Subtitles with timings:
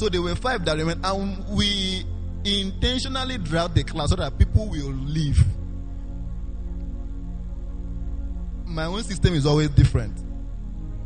[0.00, 2.06] So there were five that remained, and we
[2.42, 5.44] intentionally dragged the class so that people will leave.
[8.64, 10.18] My own system is always different,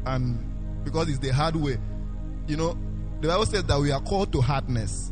[0.06, 0.38] and
[0.84, 1.76] because it's the hard way,
[2.46, 2.78] you know,
[3.20, 5.10] the Bible says that we are called to hardness.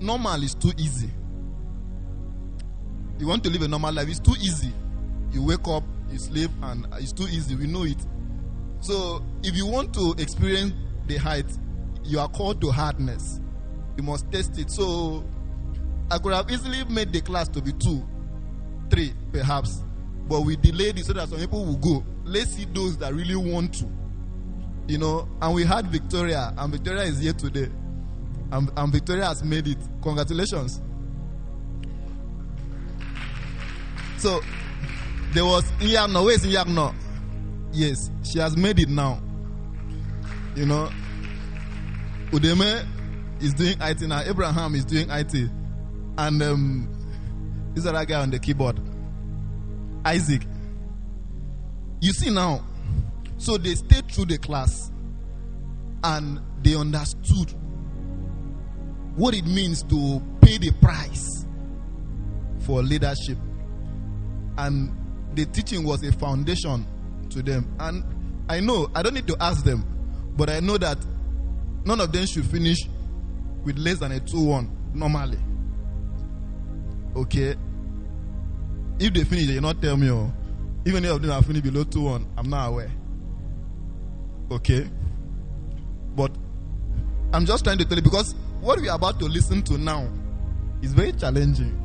[0.00, 1.10] Normal is too easy.
[3.20, 4.72] You want to live a normal life, it's too easy.
[5.30, 7.54] You wake up, you sleep, and it's too easy.
[7.54, 8.04] We know it.
[8.80, 10.72] So, if you want to experience
[11.06, 11.46] the height,
[12.04, 13.40] you are called to hardness.
[13.96, 14.70] You must test it.
[14.70, 15.24] So,
[16.10, 18.06] I could have easily made the class to be two,
[18.90, 19.82] three, perhaps,
[20.28, 22.04] but we delayed it so that some people will go.
[22.24, 23.88] Let's see those that really want to.
[24.88, 27.70] You know, and we had Victoria, and Victoria is here today.
[28.50, 29.78] And, and Victoria has made it.
[30.02, 30.80] Congratulations.
[34.18, 34.40] So,
[35.32, 36.24] there was Nyagno.
[36.24, 36.94] Where's Nyagno?
[37.72, 39.22] Yes, she has made it now.
[40.54, 40.90] You know,
[42.32, 42.86] Udeme
[43.42, 44.20] is doing IT now.
[44.20, 45.34] Abraham is doing IT.
[46.16, 46.88] And um,
[47.74, 48.80] this other guy on the keyboard,
[50.04, 50.42] Isaac.
[52.00, 52.64] You see now,
[53.36, 54.90] so they stayed through the class
[56.02, 57.52] and they understood
[59.14, 61.44] what it means to pay the price
[62.60, 63.36] for leadership.
[64.56, 64.90] And
[65.34, 66.86] the teaching was a foundation
[67.30, 67.74] to them.
[67.78, 68.04] And
[68.48, 69.84] I know, I don't need to ask them,
[70.36, 70.98] but I know that
[71.84, 72.78] none of them should finish
[73.64, 75.38] with less than a 2 1 normally.
[77.16, 77.54] Okay?
[78.98, 80.10] If they finish, they not tell me.
[80.10, 80.32] Oh,
[80.84, 82.90] even if of them are finished below 2 1, I'm not aware.
[84.50, 84.88] Okay?
[86.14, 86.32] But
[87.32, 90.08] I'm just trying to tell you because what we are about to listen to now
[90.82, 91.78] is very challenging.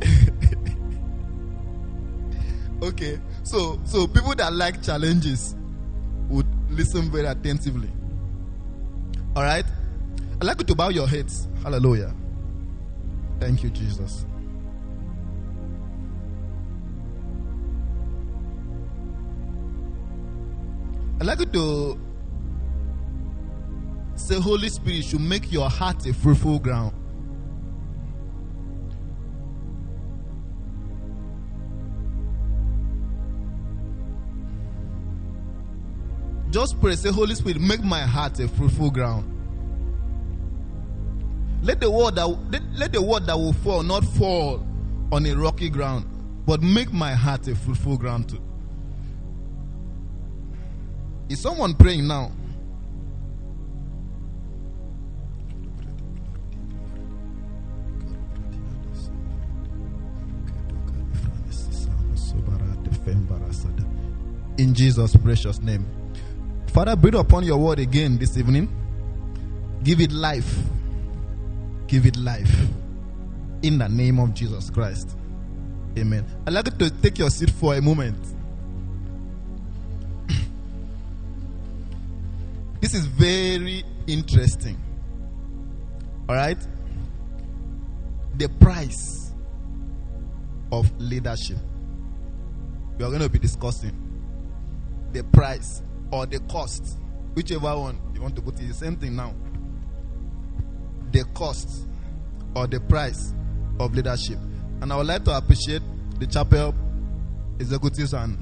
[2.82, 5.56] okay, so so people that like challenges
[6.28, 7.90] would listen very attentively.
[9.36, 9.66] All right,
[10.40, 11.46] I'd like you to bow your heads.
[11.62, 12.14] Hallelujah.
[13.38, 14.24] Thank you, Jesus.
[21.20, 22.00] I'd like you to
[24.14, 26.95] say, Holy Spirit should make your heart a fruitful ground.
[36.56, 39.30] Just pray, say, Holy Spirit, make my heart a fruitful ground.
[41.62, 44.66] Let the word that let, let the word that will fall not fall
[45.12, 46.06] on a rocky ground,
[46.46, 48.40] but make my heart a fruitful ground too.
[51.28, 52.32] Is someone praying now?
[64.56, 65.84] In Jesus' precious name.
[66.76, 68.68] Father, breathe upon your word again this evening.
[69.82, 70.58] Give it life.
[71.86, 72.54] Give it life.
[73.62, 75.16] In the name of Jesus Christ.
[75.96, 76.26] Amen.
[76.46, 78.22] I'd like you to take your seat for a moment.
[82.82, 84.78] this is very interesting.
[86.28, 86.58] All right?
[88.34, 89.32] The price
[90.70, 91.56] of leadership.
[92.98, 93.96] We are going to be discussing
[95.14, 95.80] the price
[96.10, 96.98] or the cost,
[97.34, 99.34] whichever one you want to put it, the same thing now.
[101.12, 101.86] The cost
[102.54, 103.34] or the price
[103.78, 104.38] of leadership.
[104.80, 105.82] And I would like to appreciate
[106.18, 106.74] the chapel
[107.58, 108.38] executives and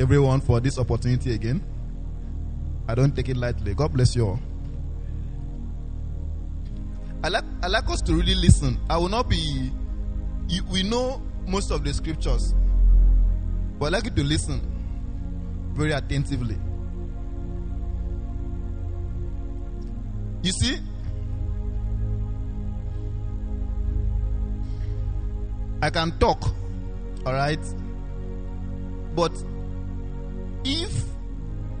[0.00, 1.62] everyone for this opportunity again.
[2.88, 3.74] I don't take it lightly.
[3.74, 4.40] God bless you all.
[7.22, 8.78] I like, I like us to really listen.
[8.90, 9.70] I will not be,
[10.70, 12.54] we know most of the scriptures,
[13.78, 14.73] but I'd like you to listen
[15.74, 16.56] very attentively.
[20.42, 20.78] You see,
[25.82, 26.54] I can talk,
[27.26, 27.58] all right?
[29.14, 29.32] But
[30.64, 31.04] if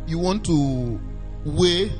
[0.06, 1.00] you want to
[1.44, 1.92] weigh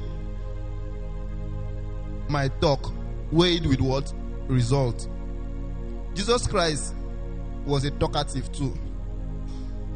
[2.29, 2.93] my talk,
[3.31, 4.13] weigh it with what?
[4.49, 5.09] Result.
[6.15, 6.95] Jesus Christ
[7.65, 8.77] was a talkative too.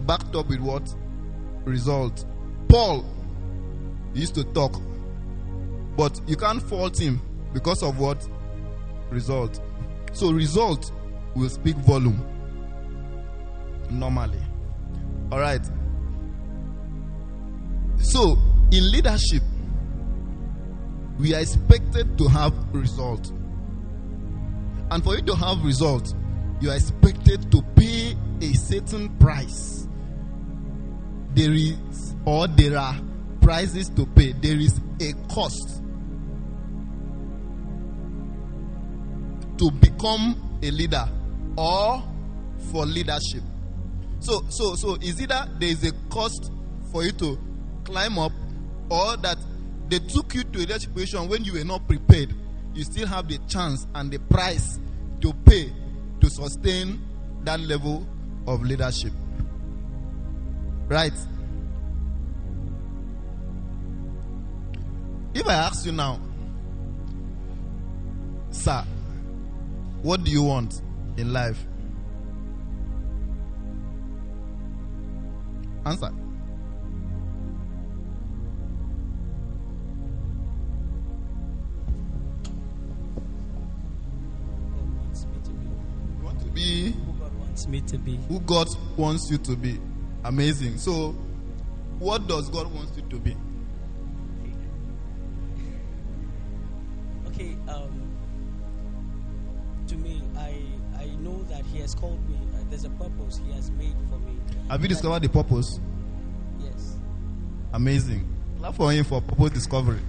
[0.06, 0.94] Backed up with what?
[1.68, 2.24] Result.
[2.68, 3.04] Paul
[4.14, 4.80] used to talk,
[5.96, 7.20] but you can't fault him
[7.52, 8.26] because of what?
[9.10, 9.60] Result.
[10.12, 10.90] So, result
[11.34, 12.24] will speak volume
[13.90, 14.40] normally.
[15.30, 15.64] All right.
[17.98, 18.38] So,
[18.70, 19.42] in leadership,
[21.18, 23.30] we are expected to have result.
[24.90, 26.14] And for you to have result,
[26.60, 29.77] you are expected to pay a certain price
[31.38, 32.96] there is or there are
[33.40, 34.32] prices to pay.
[34.32, 35.80] There is a cost
[39.58, 41.08] to become a leader
[41.56, 42.02] or
[42.72, 43.42] for leadership.
[44.18, 46.50] So so so is either there is a cost
[46.90, 47.38] for you to
[47.84, 48.32] climb up
[48.90, 49.38] or that
[49.88, 52.34] they took you to a leadership position when you were not prepared.
[52.74, 54.80] You still have the chance and the price
[55.20, 55.72] to pay
[56.20, 57.00] to sustain
[57.44, 58.04] that level
[58.48, 59.12] of leadership.
[60.88, 61.12] Right?
[65.34, 66.18] If I ask you now,
[68.50, 68.82] sir,
[70.02, 70.80] what do you want
[71.16, 71.62] in life?
[75.84, 76.10] Answer.
[84.74, 85.66] God wants me to be.
[85.66, 88.16] You want to be Who God wants me to be.
[88.28, 89.78] who God wants you to be.
[90.24, 90.78] Amazing.
[90.78, 91.12] So,
[91.98, 93.36] what does God want you to be?
[97.28, 98.08] Okay, um,
[99.86, 100.62] to me, I
[100.98, 102.36] I know that He has called me.
[102.54, 104.36] Uh, there's a purpose He has made for me.
[104.70, 105.78] Have you discovered the purpose?
[106.58, 106.96] Yes.
[107.72, 108.26] Amazing.
[108.58, 110.00] Clap for him for purpose discovery.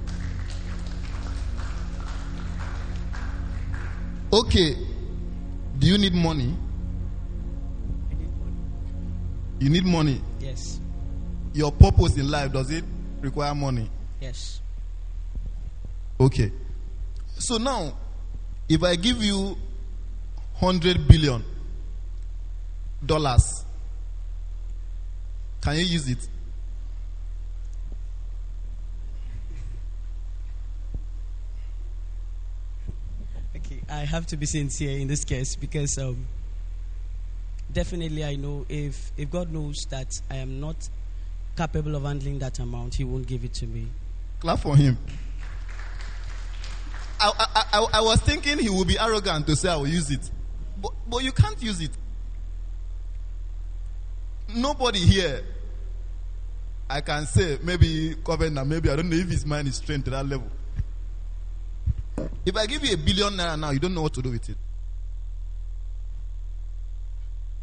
[4.33, 4.75] Okay.
[5.77, 6.56] Do you need money?
[9.61, 9.69] I need money.
[9.69, 10.21] You need money.
[10.39, 10.79] Yes.
[11.53, 12.83] Your purpose in life, does it
[13.21, 13.89] require money?
[14.21, 14.61] Yes.
[16.19, 16.51] Okay.
[17.38, 17.97] So now,
[18.67, 19.57] if I give you
[20.59, 21.44] 100 billion
[23.06, 23.65] dollars,
[25.61, 26.27] can you use it?
[33.56, 36.25] Okay, I have to be sincere in this case because um,
[37.71, 40.89] definitely I know if if God knows that I am not
[41.57, 43.88] capable of handling that amount, He won't give it to me.
[44.39, 44.98] Clap for him.
[47.19, 50.10] I, I, I, I was thinking he would be arrogant to say I will use
[50.10, 50.30] it.
[50.81, 51.92] But, but you can't use it.
[54.56, 55.44] Nobody here,
[56.89, 60.12] I can say, maybe Covenant, maybe I don't know if his mind is trained to
[60.12, 60.48] that level.
[62.45, 64.50] If I give you a billion naira now, you don't know what to do with
[64.50, 64.57] it.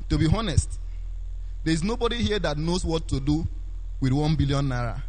[0.09, 0.79] To be honest,
[1.65, 3.47] there is nobody here that knows what to do
[4.01, 5.03] with one billion naira.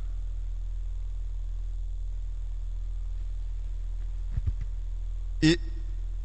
[5.42, 5.60] It,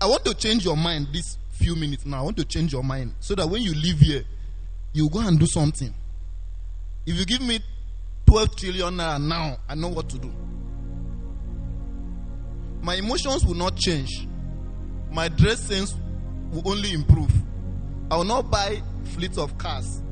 [0.00, 2.20] I want to change your mind this few minutes now.
[2.20, 4.24] I want to change your mind so that when you leave here,
[4.92, 5.92] you go and do something.
[7.06, 7.60] If you give me
[8.26, 10.32] 12 trillion naira now, I know what to do.
[12.80, 14.26] My emotions will not change.
[15.10, 15.94] My dress sense
[16.50, 17.30] will only improve.
[18.12, 18.82] I will not buy
[19.14, 20.02] fleets of cars.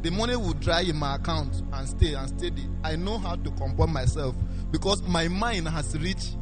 [0.00, 2.66] The money will dry in my account and stay and steady.
[2.82, 4.34] I know how to comport myself
[4.70, 6.38] because my mind has reached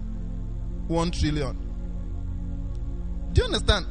[0.86, 1.58] 1 trillion.
[3.32, 3.86] Do you understand?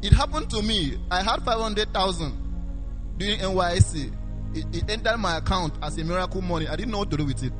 [0.00, 0.96] It happened to me.
[1.10, 4.12] I had 500,000 during NYSC.
[4.54, 6.68] It, it entered my account as a miracle money.
[6.68, 7.52] I didn't know what to do with it.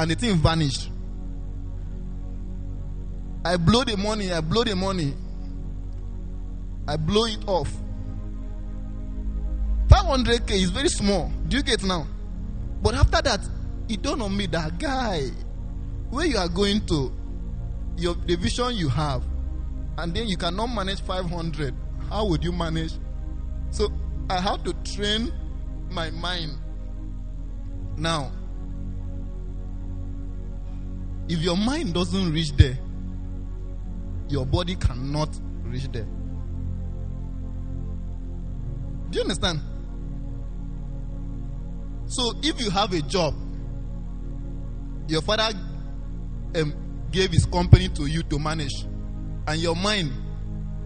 [0.00, 0.90] And the thing vanished.
[3.44, 5.14] I blow the money, I blow the money.
[6.88, 7.72] I blow it off.
[9.88, 11.30] 500k is very small.
[11.48, 12.06] Do you get now?
[12.82, 13.40] But after that,
[13.88, 15.30] it dawned on me that guy,
[16.10, 17.12] where you are going to,
[17.96, 19.22] your the vision you have,
[19.98, 21.74] and then you cannot manage 500.
[22.10, 22.92] How would you manage?
[23.70, 23.90] So
[24.28, 25.32] I have to train
[25.90, 26.52] my mind.
[27.96, 28.30] Now,
[31.28, 32.78] if your mind doesn't reach there,
[34.28, 35.30] your body cannot
[35.64, 36.06] reach there.
[39.16, 39.60] Do you understand?
[42.04, 43.34] So if you have a job,
[45.08, 45.56] your father
[46.54, 46.74] um,
[47.10, 48.84] gave his company to you to manage,
[49.46, 50.12] and your mind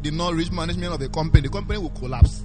[0.02, 2.44] did not reach management of the company, the company will collapse.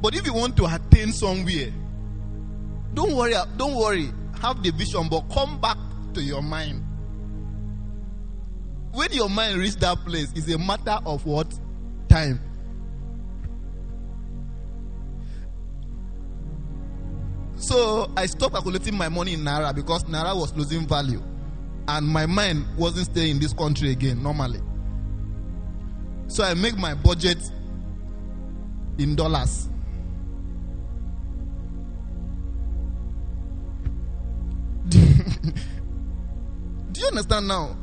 [0.00, 1.72] But if you want to attain somewhere,
[2.94, 4.08] don't worry, don't worry.
[4.40, 5.78] Have the vision, but come back
[6.14, 6.87] to your mind.
[8.92, 11.58] When your mind reaches that place, it's a matter of what?
[12.08, 12.40] Time.
[17.56, 21.22] So I stopped calculating my money in Naira because Naira was losing value.
[21.88, 24.60] And my mind wasn't staying in this country again normally.
[26.28, 27.38] So I make my budget
[28.98, 29.68] in dollars.
[34.88, 34.98] Do
[37.00, 37.76] you understand now?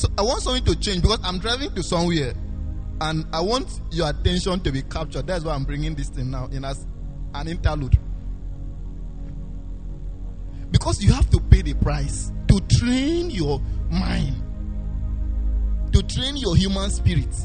[0.00, 2.32] So I want something to change because I'm driving to somewhere
[3.02, 5.26] and I want your attention to be captured.
[5.26, 6.86] That's why I'm bringing this thing now in as
[7.34, 7.98] an interlude.
[10.70, 14.42] Because you have to pay the price to train your mind,
[15.92, 17.36] to train your human spirit.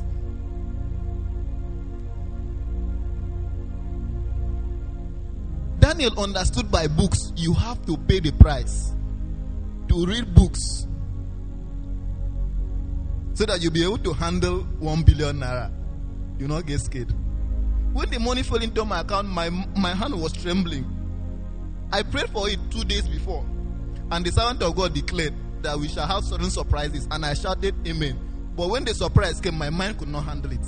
[5.79, 8.93] Daniel understood by books, you have to pay the price
[9.89, 10.87] to read books
[13.35, 15.69] so that you'll be able to handle one billion naira.
[16.39, 17.13] You not get scared.
[17.93, 20.85] When the money fell into my account, my, my hand was trembling.
[21.91, 23.45] I prayed for it two days before,
[24.09, 27.75] and the servant of God declared that we shall have certain surprises, and I shouted
[27.87, 28.19] amen.
[28.55, 30.65] But when the surprise came, my mind could not handle it.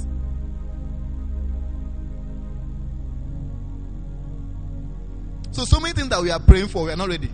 [5.51, 7.29] So, so many things that we are praying for, we are not ready.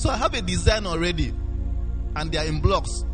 [0.00, 1.34] So I have a design already,
[2.16, 3.04] and they are in blocks.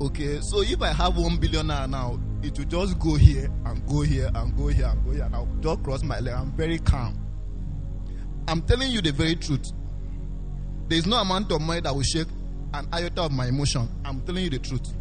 [0.00, 4.00] Okay, so if I have one billion now, it will just go here and go
[4.00, 6.32] here and go here and go here, and I'll just cross my leg.
[6.32, 7.14] I'm very calm.
[8.48, 9.70] I'm telling you the very truth.
[10.88, 12.28] There is no amount of money that will shake
[12.72, 13.90] an iota of my emotion.
[14.02, 14.94] I'm telling you the truth.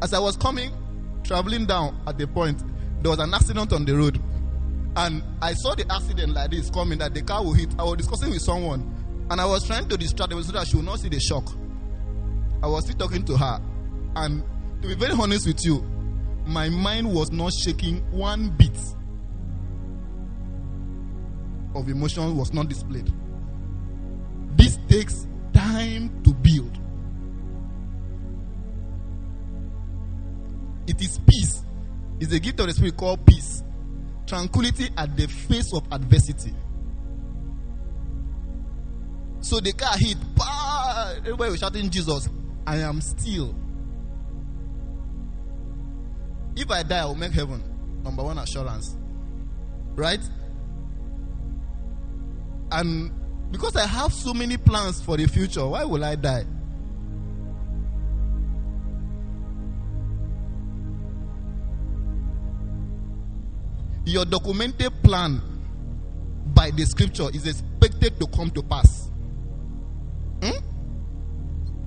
[0.00, 0.72] As I was coming,
[1.24, 2.62] traveling down at the point,
[3.02, 4.18] there was an accident on the road.
[4.96, 7.68] And I saw the accident like this coming that the car will hit.
[7.78, 10.76] I was discussing with someone and I was trying to distract her so that she
[10.76, 11.52] would not see the shock.
[12.62, 13.60] I was still talking to her.
[14.16, 14.42] And
[14.80, 15.82] to be very honest with you,
[16.46, 18.76] my mind was not shaking one bit
[21.74, 23.12] of emotion was not displayed.
[24.56, 26.78] This takes time to build.
[30.86, 31.62] It is peace.
[32.18, 33.62] It's a gift of the Spirit called peace.
[34.26, 36.52] Tranquility at the face of adversity.
[39.40, 40.16] So the car hit.
[40.34, 41.14] Bah!
[41.18, 42.28] Everybody was shouting, Jesus,
[42.66, 43.54] I am still.
[46.56, 47.62] If I die, I will make heaven.
[48.02, 48.96] Number one assurance.
[49.94, 50.20] Right?
[52.72, 53.12] And
[53.52, 56.44] because I have so many plans for the future, why will I die?
[64.16, 65.42] Your documented plan
[66.54, 69.10] by the scripture is expected to come to pass.
[70.42, 70.56] Hmm?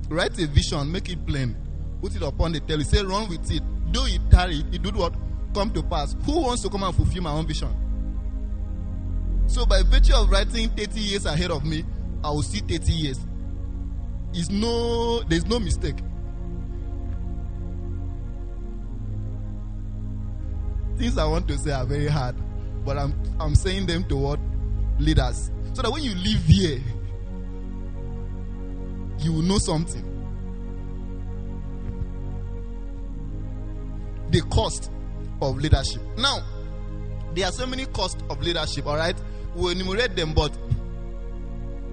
[0.09, 1.55] Write a vision, make it plain,
[2.03, 3.63] put it upon the table, say, run with it.
[3.91, 5.15] Do it tarry, it do what?
[5.55, 6.15] Come to pass.
[6.27, 7.73] Who wants to come and fulfill my own vision?
[9.47, 11.83] So, by virtue of writing 30 years ahead of me,
[12.23, 13.19] I will see 30 years.
[14.35, 15.95] Is no, there's no mistake.
[20.99, 22.35] Things I want to say are very hard,
[22.83, 24.39] but I'm I'm saying them to what
[24.99, 26.81] leaders, so that when you leave here,
[29.19, 30.03] you will know something.
[34.31, 34.91] The cost
[35.41, 36.01] of leadership.
[36.17, 36.43] Now,
[37.33, 39.15] there are so many costs of leadership, all right?
[39.55, 40.51] We'll enumerate them, but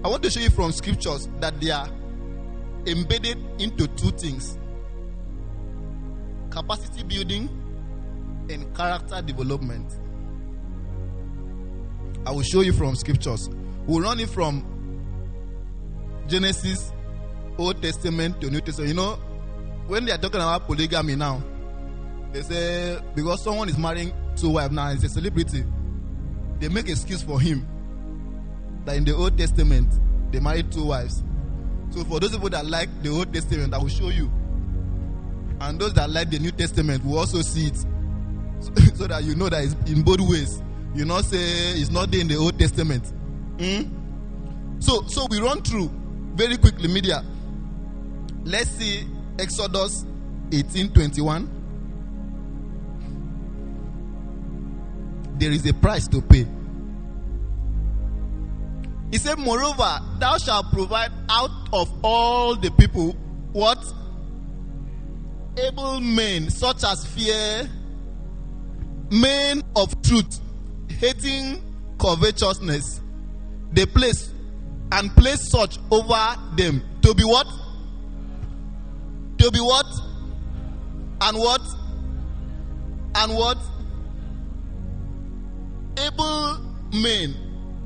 [0.03, 1.87] I want to show you from scriptures that they are
[2.85, 4.57] embedded into two things
[6.49, 7.49] capacity building
[8.49, 9.93] and character development.
[12.25, 13.49] I will show you from scriptures.
[13.85, 14.65] We'll run it from
[16.27, 16.91] Genesis,
[17.57, 18.89] Old Testament to New Testament.
[18.89, 19.13] You know,
[19.87, 21.41] when they are talking about polygamy now,
[22.33, 25.63] they say because someone is marrying two wives now, he's a celebrity,
[26.59, 27.65] they make excuse for him.
[28.85, 29.93] That in the Old Testament,
[30.31, 31.23] they married two wives.
[31.91, 34.29] So for those people that like the Old Testament, I will show you.
[35.61, 37.85] And those that like the New Testament will also see it.
[38.97, 40.61] So, that you know that it's in both ways.
[40.95, 43.05] You not say it's not there in the Old Testament.
[43.59, 43.83] Hmm?
[44.79, 45.91] So so we run through
[46.33, 47.23] very quickly media.
[48.43, 50.05] Let's see Exodus
[50.49, 51.47] 18:21.
[55.37, 56.47] There is a price to pay.
[59.11, 63.15] He said, Moreover, thou shalt provide out of all the people
[63.53, 63.77] what?
[65.57, 67.67] Able men, such as fear,
[69.11, 70.39] men of truth,
[70.89, 71.61] hating
[71.99, 73.01] covetousness.
[73.71, 74.31] They place
[74.91, 77.47] and place such over them to be what?
[79.39, 79.85] To be what?
[81.21, 81.61] And what?
[83.15, 83.57] And what?
[85.99, 86.59] Able
[86.93, 87.35] men,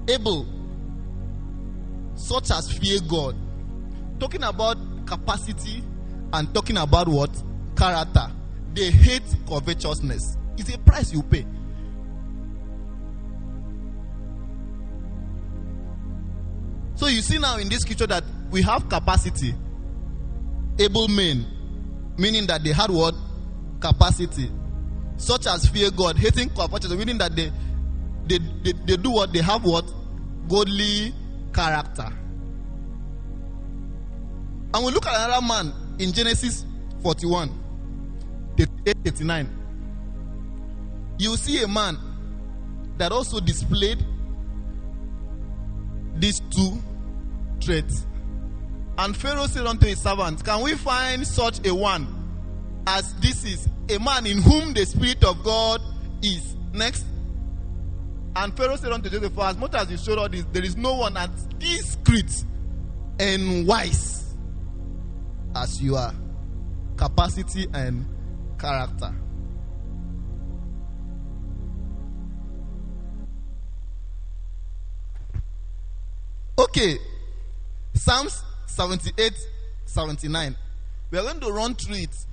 [0.10, 0.46] able,
[2.16, 3.36] such as fear God.
[4.20, 5.84] Talking about capacity
[6.34, 7.32] and talking about what?
[7.75, 8.28] Character.
[8.74, 10.38] They hate covetousness.
[10.62, 11.44] It's a price you pay.
[16.94, 19.56] So you see now in this scripture that we have capacity
[20.77, 21.46] able men,
[22.15, 23.15] meaning that they had what?
[23.80, 24.51] Capacity.
[25.18, 27.51] Such as fear God, hating covetousness, meaning that they,
[28.27, 29.34] they, they, they do what?
[29.34, 29.91] They have what?
[30.48, 31.12] Godly
[31.53, 32.08] character.
[34.74, 36.65] And we look at another man in Genesis
[37.01, 37.50] 41,
[38.58, 39.61] 38, 39.
[41.22, 42.00] You see a man
[42.98, 44.04] that also displayed
[46.16, 46.82] these two
[47.60, 48.08] traits.
[48.98, 52.08] And Pharaoh said unto his servants, Can we find such a one
[52.88, 55.80] as this is a man in whom the Spirit of God
[56.24, 56.56] is?
[56.74, 57.06] Next.
[58.36, 60.96] And Pharaoh said unto Joseph, As much as you showed all this, there is no
[60.96, 62.46] one as discreet
[63.20, 64.34] and wise
[65.56, 66.16] as you are.
[66.98, 68.08] Capacity and
[68.58, 69.13] character.
[76.58, 76.98] Okay.
[77.93, 79.34] Psalms 78,
[79.86, 80.55] 79.
[81.10, 82.25] We are going to run through it.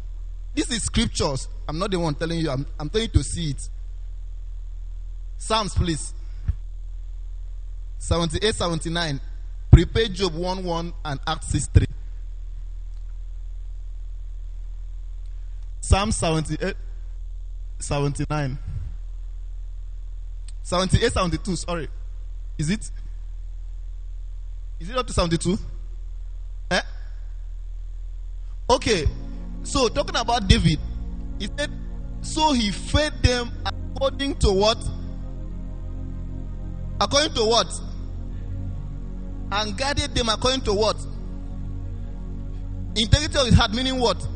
[0.54, 1.48] This is scriptures.
[1.68, 3.68] I'm not the one telling you, I'm, I'm telling you to see it.
[5.37, 6.14] Psalms, please.
[7.98, 9.20] 78, 79.
[9.70, 11.87] Prepare Job 1 1 and Acts 6 3.
[15.80, 16.76] Psalm 78,
[17.78, 18.58] 79.
[20.62, 21.88] 78, 72, sorry.
[22.58, 22.90] Is it?
[24.80, 25.58] Is it up to 72?
[26.70, 26.80] Eh?
[28.70, 29.06] Okay.
[29.64, 30.78] So talking about David,
[31.38, 31.70] he said,
[32.20, 34.78] so he fed them according to what?
[37.00, 37.66] According to what?
[39.50, 40.97] And guided them according to what?
[42.97, 44.26] Integrity of his heart, meaning what?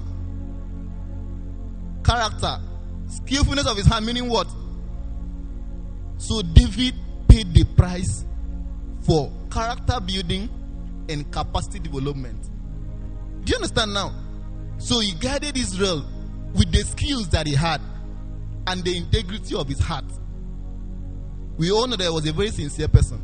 [2.04, 2.58] Character.
[3.08, 4.48] Skillfulness of his hand, meaning what?
[6.18, 6.94] So David
[7.28, 8.24] paid the price
[9.02, 10.48] for character building
[11.08, 12.48] and capacity development.
[13.44, 14.14] Do you understand now?
[14.78, 16.04] So he guided Israel
[16.54, 17.80] with the skills that he had
[18.66, 20.04] and the integrity of his heart.
[21.58, 23.20] We all know that he was a very sincere person.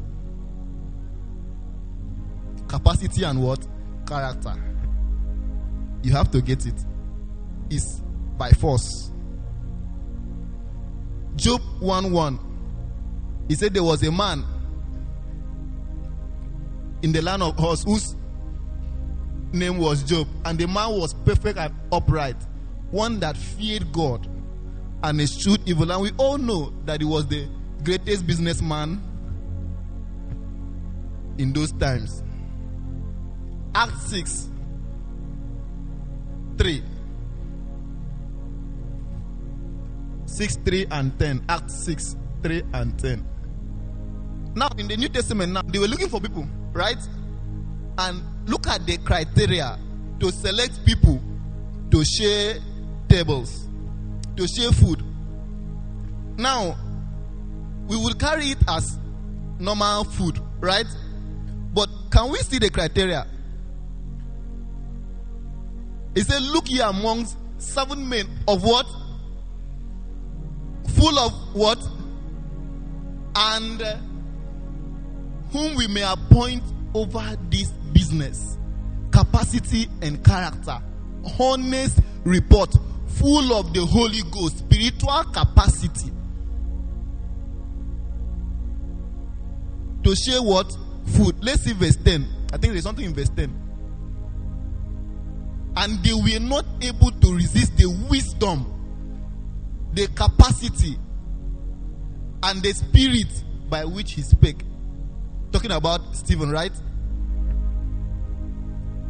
[2.68, 3.66] Capacity and what?
[4.06, 4.54] Character.
[6.02, 6.84] You have to get it.
[7.70, 8.00] It's
[8.36, 9.10] by force.
[11.36, 12.38] Job 1 1.
[13.48, 14.44] He said there was a man
[17.02, 18.16] in the land of Uz whose
[19.52, 22.36] name was Job, and the man was perfect and upright,
[22.90, 24.28] one that feared God
[25.02, 25.90] and eschewed evil.
[25.90, 27.48] And we all know that he was the
[27.84, 29.02] greatest businessman
[31.38, 32.22] in those times.
[33.74, 34.48] Act 6
[36.58, 36.82] 3
[40.26, 43.24] 6 3 and 10 act 6 3 and 10
[44.56, 46.98] now in the new testament now they were looking for people right?
[47.98, 49.78] And look at the criteria
[50.20, 51.20] to select people
[51.90, 52.58] to share
[53.08, 53.66] tables
[54.36, 55.02] to share food.
[56.36, 56.76] Now
[57.88, 58.98] we will carry it as
[59.58, 60.86] normal food right?
[61.72, 63.26] But can we see the criteria?
[66.14, 68.86] He said look here amongst seven men of what?
[70.96, 71.78] Full of what?
[73.36, 73.80] And
[75.50, 76.62] whom we may appoint
[76.94, 78.58] over this business.
[79.10, 80.78] Capacity and character.
[81.38, 82.74] Honest report.
[83.06, 84.58] Full of the holy ghost.
[84.58, 86.12] Spiritual capacity.
[90.04, 90.76] To share what?
[91.06, 91.42] Food.
[91.42, 93.52] Let's see verse 10 i think there's something in verse 10
[95.76, 98.74] and they were not able to resist the wisdom
[99.92, 100.96] the capacity
[102.42, 104.62] and the spirit by which he spake
[105.52, 106.72] talking about Stephen, right?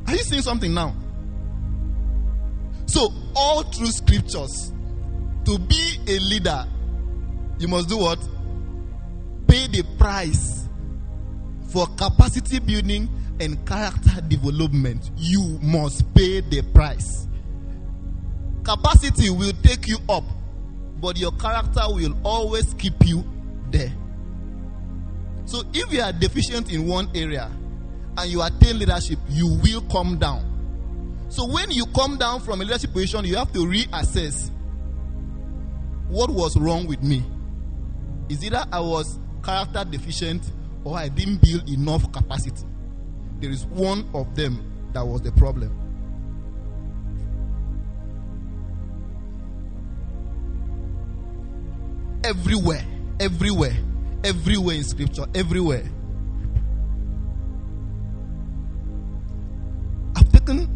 [0.07, 0.94] Are you seeing something now?
[2.87, 4.72] So, all through scriptures,
[5.44, 6.66] to be a leader,
[7.59, 8.18] you must do what?
[9.46, 10.68] Pay the price
[11.68, 13.09] for capacity building
[13.40, 15.11] and character development.
[15.16, 17.27] You must pay the price.
[18.64, 20.24] Capacity will take you up,
[21.01, 23.24] but your character will always keep you
[23.70, 23.92] there.
[25.49, 27.51] So if you are deficient in one area
[28.19, 30.45] and you attain leadership, you will come down.
[31.31, 34.51] So when you come down from a leadership position, you have to reassess
[36.09, 37.25] what was wrong with me.
[38.29, 40.43] Is either I was character deficient
[40.85, 42.67] or I didn't build enough capacity.
[43.41, 45.75] There is one of them that was the problem.
[52.23, 52.85] Everywhere,
[53.19, 53.79] everywhere
[54.29, 55.88] Everywhere in scripture, everywhere.
[60.14, 60.69] I've taken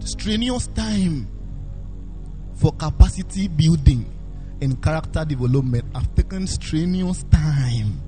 [0.00, 1.28] strenuous time
[2.54, 4.10] for capacity building
[4.62, 5.84] and character development.
[5.94, 8.00] I've taken strenuous time.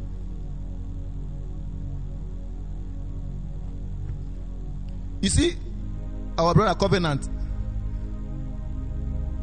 [5.20, 5.54] You see,
[6.38, 7.28] our brother Covenant,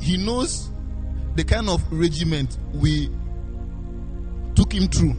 [0.01, 0.71] he knows
[1.35, 3.11] the kind of regiment we
[4.57, 5.15] took him through,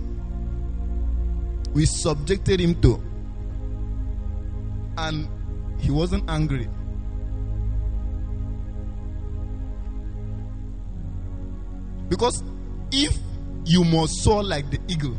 [1.73, 3.01] we subjected him to,
[4.97, 5.29] and
[5.79, 6.69] he wasn't angry.
[12.09, 12.43] Because
[12.91, 13.17] if
[13.65, 15.17] you must soar like the eagle,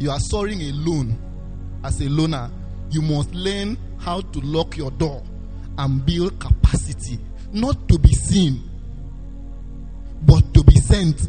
[0.00, 1.16] you are soaring alone
[1.84, 2.50] as a loner,
[2.90, 5.22] you must learn how to lock your door
[5.78, 7.20] and build capacity,
[7.52, 8.68] not to be seen,
[10.22, 11.28] but to be sent.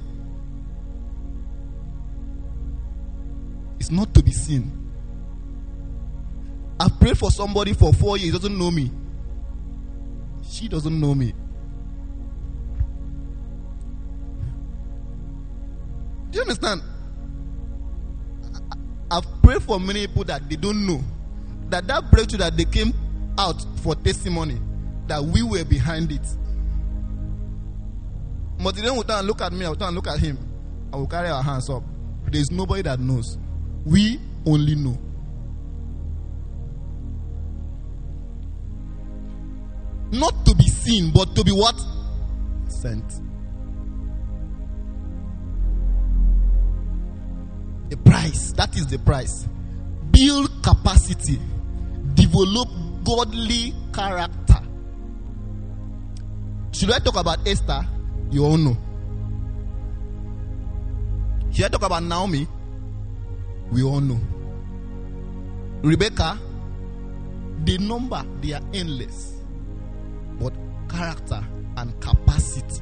[4.34, 4.80] Seen.
[6.80, 8.92] I've prayed for somebody for four years, doesn't know me.
[10.50, 11.34] She doesn't know me.
[16.32, 16.82] Do you understand?
[19.12, 21.04] I've prayed for many people that they don't know
[21.70, 22.94] that that breakthrough that they came
[23.38, 24.60] out for testimony
[25.08, 26.26] that we were behind it.
[28.58, 31.44] But will turn look at me, I will look at him, and we'll carry our
[31.44, 31.84] hands up.
[32.32, 33.38] There's nobody that knows.
[33.86, 34.98] We only know.
[40.12, 41.76] Not to be seen, but to be what?
[42.68, 43.04] Sent.
[47.90, 48.52] The price.
[48.54, 49.48] That is the price.
[50.12, 51.40] Build capacity.
[52.14, 52.70] Develop
[53.04, 54.60] godly character.
[56.72, 57.86] Should I talk about Esther?
[58.32, 58.78] You all know.
[61.52, 62.48] Should I talk about Naomi?
[63.72, 64.20] We all know.
[65.82, 66.40] Rebecca,
[67.66, 69.34] the number, they are endless.
[70.40, 70.54] But
[70.90, 71.46] character
[71.78, 72.82] and capacity.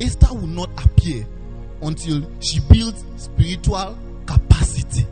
[0.00, 1.26] Esther will not appear
[1.82, 3.96] until she builds spiritual
[4.26, 5.06] capacity.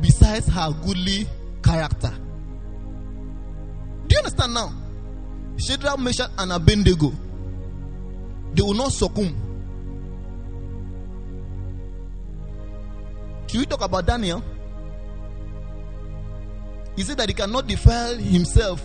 [0.00, 1.26] Besides her goodly
[1.62, 2.12] character.
[4.06, 4.72] Do you understand now?
[5.56, 7.12] Shadrach, Meshach, and Abednego,
[8.54, 9.49] they will not succumb.
[13.50, 14.44] Should we talk about Daniel?
[16.94, 18.80] He said that he cannot defile himself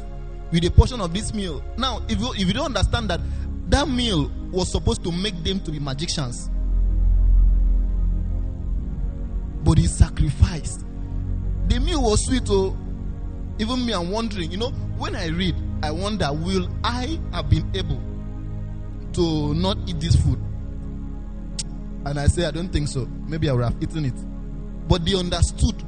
[0.51, 1.63] with a portion of this meal.
[1.77, 3.21] Now, if you, if you don't understand that
[3.67, 6.49] that meal was supposed to make them to be magicians,
[9.63, 10.83] but he sacrificed.
[11.67, 12.75] The meal was sweet, oh.
[13.59, 17.69] Even me, I'm wondering, you know, when I read, I wonder, will I have been
[17.75, 18.01] able
[19.13, 20.39] to not eat this food?
[22.07, 23.05] And I say, I don't think so.
[23.27, 24.34] Maybe I would have eaten it.
[24.87, 25.83] But they understood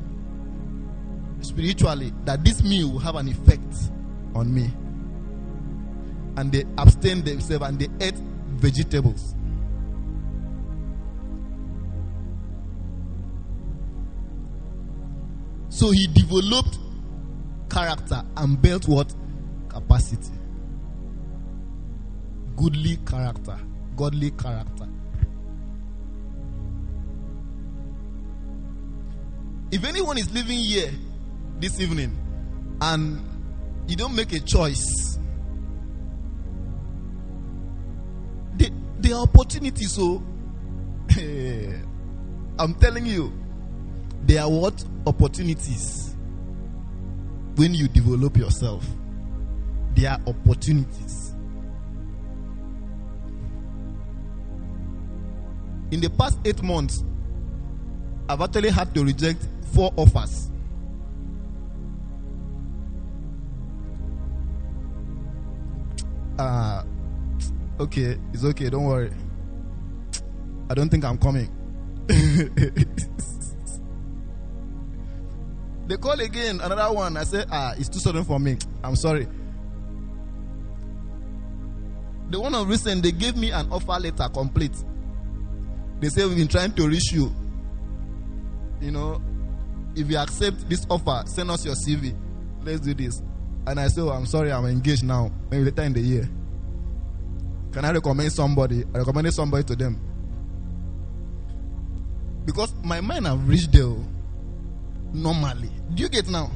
[1.42, 3.92] spiritually that this meal will have an effect
[4.36, 4.72] on me.
[6.36, 9.36] And they abstained themselves and they ate vegetables.
[15.70, 16.80] So he developed
[17.70, 19.14] character and built what?
[19.70, 20.32] Capacity.
[22.56, 23.60] Goodly character.
[23.96, 24.88] Godly character.
[29.70, 30.92] If anyone is living here
[31.60, 32.18] this evening
[32.80, 33.22] and
[33.88, 35.18] you don't make a choice,
[38.56, 40.24] the, the opportunity, so
[42.60, 43.34] I'm telling you,
[44.24, 46.16] there are what opportunities
[47.56, 48.86] when you develop yourself.
[49.96, 51.34] There are opportunities.
[55.92, 57.04] In the past eight months,
[58.30, 60.50] I've actually had to reject four offers.
[66.38, 66.84] Uh,
[67.80, 69.12] okay, it's okay, don't worry.
[70.70, 71.50] I don't think I'm coming.
[75.88, 77.18] they call again, another one.
[77.18, 78.58] I say, ah, it's too sudden for me.
[78.84, 79.28] I'm sorry.
[82.30, 84.76] The one of recent, they gave me an offer letter complete.
[86.00, 87.34] They say we've been trying to reach you.
[88.82, 89.22] You know,
[89.98, 92.16] if you accept this offer, send us your CV.
[92.64, 93.22] Let's do this.
[93.66, 95.32] And I said, oh, I'm sorry, I'm engaged now.
[95.50, 96.30] Maybe later in the year.
[97.72, 98.86] Can I recommend somebody?
[98.94, 100.00] I recommended somebody to them.
[102.46, 104.06] Because my mind have reached there oh,
[105.12, 105.70] normally.
[105.94, 106.52] Do you get now?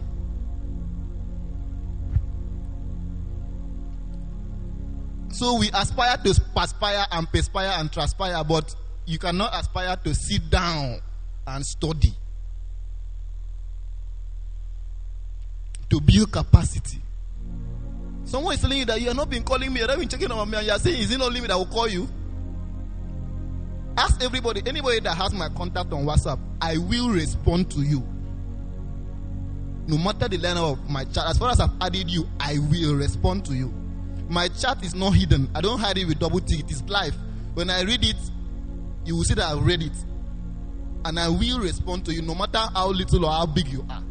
[5.31, 8.75] So we aspire to perspire and perspire and transpire, but
[9.05, 10.99] you cannot aspire to sit down
[11.47, 12.13] and study.
[15.91, 17.01] To build capacity.
[18.23, 20.31] Someone is telling you that you have not been calling me, you have been checking
[20.31, 22.07] on me, and you are saying, Is it only me that will call you?
[23.97, 28.07] Ask everybody, anybody that has my contact on WhatsApp, I will respond to you.
[29.87, 32.95] No matter the length of my chat, as far as I've added you, I will
[32.95, 33.67] respond to you.
[34.29, 35.49] My chat is not hidden.
[35.53, 36.61] I don't hide it with double tick.
[36.61, 37.15] It is live.
[37.53, 38.15] When I read it,
[39.03, 40.05] you will see that I've read it.
[41.03, 44.01] And I will respond to you no matter how little or how big you are.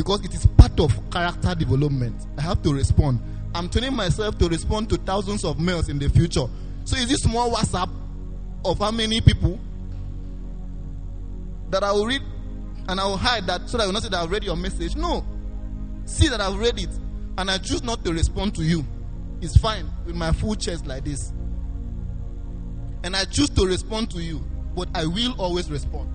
[0.00, 2.26] Because it is part of character development.
[2.38, 3.20] I have to respond.
[3.54, 6.46] I'm training myself to respond to thousands of mails in the future.
[6.84, 7.90] So is this small WhatsApp
[8.64, 9.60] of how many people
[11.68, 12.22] that I will read
[12.88, 14.56] and I will hide that so that I will not say that I've read your
[14.56, 14.96] message?
[14.96, 15.22] No.
[16.06, 16.88] See that I've read it
[17.36, 18.86] and I choose not to respond to you.
[19.42, 21.30] It's fine with my full chest like this.
[23.04, 24.42] And I choose to respond to you,
[24.74, 26.10] but I will always respond.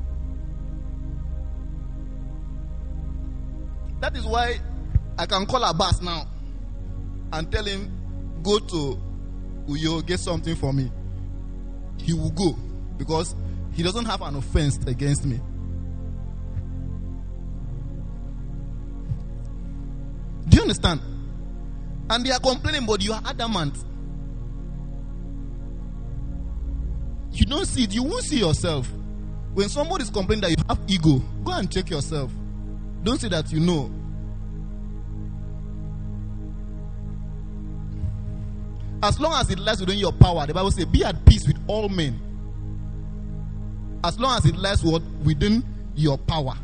[4.06, 4.60] That is why
[5.18, 6.28] I can call Abbas now
[7.34, 7.91] and tell him,
[8.44, 9.02] go to
[9.68, 10.91] Uyo, get something for me.
[11.98, 12.56] He will go
[12.98, 13.34] because
[13.74, 15.39] he doesn't have an offense against me.
[20.50, 21.02] Do you understand?
[22.08, 23.76] And they are complaining, but you are adamant.
[27.32, 28.88] You don't see it, you won't see yourself.
[29.56, 32.32] When somebody is complaining that you have ego, go and check yourself.
[33.06, 33.91] Don't say that you know.
[39.04, 41.58] As long as it lies within your power, the Bible says, be at peace with
[41.68, 42.20] all men.
[44.04, 45.63] As long as it lies within
[45.94, 46.56] your power.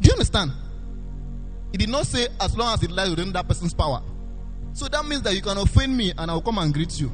[0.00, 0.52] Do you understand?
[1.74, 4.02] It did not say as long as it lies within that person's power.
[4.72, 7.12] So that means that you can offend me and I will come and greet you.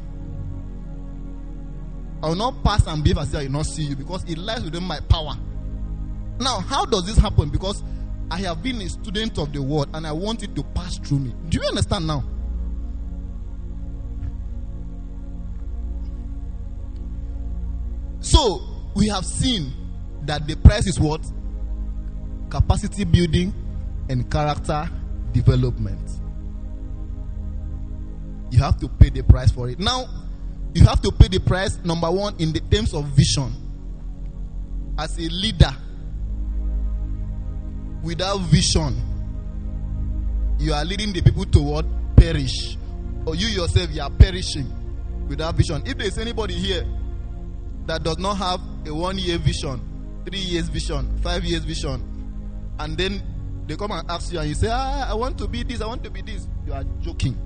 [2.23, 4.39] I will not pass and behave as if I will not see you because it
[4.39, 5.35] lies within my power.
[6.39, 7.49] Now, how does this happen?
[7.51, 7.83] Because
[8.31, 11.21] I have been a student of the word and I want it to pass through
[11.21, 11.35] me.
[11.49, 12.25] Do you understand now?
[18.21, 18.61] So,
[18.95, 19.73] we have seen
[20.23, 21.25] that the price is what?
[22.51, 23.55] Capacity building
[24.11, 24.91] and character
[25.33, 26.11] development.
[28.51, 29.79] You have to pay the price for it.
[29.79, 30.07] Now,
[30.75, 33.53] you have to pay the price, number one, in the terms of vision.
[34.99, 35.75] As a leader,
[38.03, 38.97] without vision,
[40.59, 42.77] you are leading the people toward perish.
[43.27, 44.73] Or you yourself, you are perishing
[45.29, 45.83] without vision.
[45.87, 46.85] If there's anybody here
[47.87, 49.81] that does not have a one year vision,
[50.25, 52.03] three years vision, five years vision,
[52.79, 53.23] and then
[53.67, 55.87] they come and ask you and you say, ah, I want to be this, I
[55.87, 57.37] want to be this, you are joking.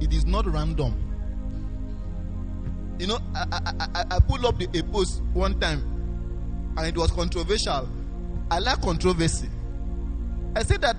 [0.00, 0.94] It is not random.
[2.98, 5.91] You know, I, I, I, I pulled up the, a post one time
[6.76, 7.88] and it was controversial.
[8.50, 9.48] I like controversy.
[10.54, 10.96] I said that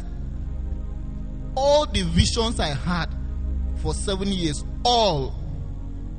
[1.56, 3.08] all the visions I had
[3.78, 5.36] for seven years, all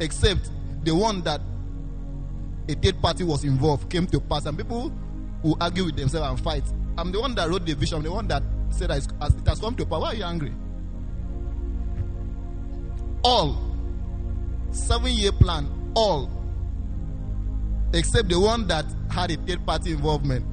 [0.00, 0.50] except
[0.84, 1.40] the one that
[2.68, 4.46] a third party was involved, came to pass.
[4.46, 4.92] And people
[5.42, 6.64] who argue with themselves and fight.
[6.96, 9.60] I'm the one that wrote the vision, I'm the one that said that it has
[9.60, 10.00] come to pass.
[10.00, 10.52] Why are you angry?
[13.24, 13.56] all
[14.70, 16.30] seven year plan, all
[17.94, 20.44] except the one that had a third party involvement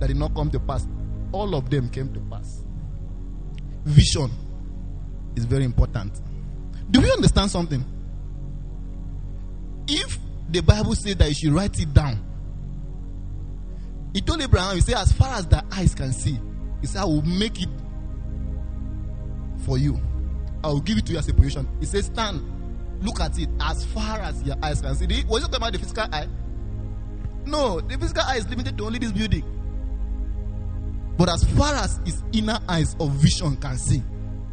[0.00, 0.86] that did not come to pass.
[1.32, 2.62] All of them came to pass.
[3.84, 4.30] Vision
[5.36, 6.20] is very important.
[6.90, 7.84] Do we understand something?
[9.88, 10.18] If
[10.50, 12.26] the Bible says that you should write it down,
[14.12, 16.38] he told Abraham, he said, as far as the eyes can see,
[16.80, 17.68] he said, I will make it
[19.64, 20.00] for you.
[20.64, 21.68] I will give it to you as a position.
[21.78, 22.42] He says, Stand,
[23.00, 25.06] look at it as far as your eyes can see.
[25.28, 26.28] Was he talking about the physical eye?
[27.46, 29.44] No, the physical eye is limited to only this building.
[31.16, 34.02] But as far as his inner eyes of vision can see,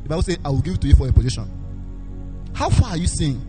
[0.03, 1.49] the Bible says, I will give it to you for a position.
[2.53, 3.41] How far are you seeing?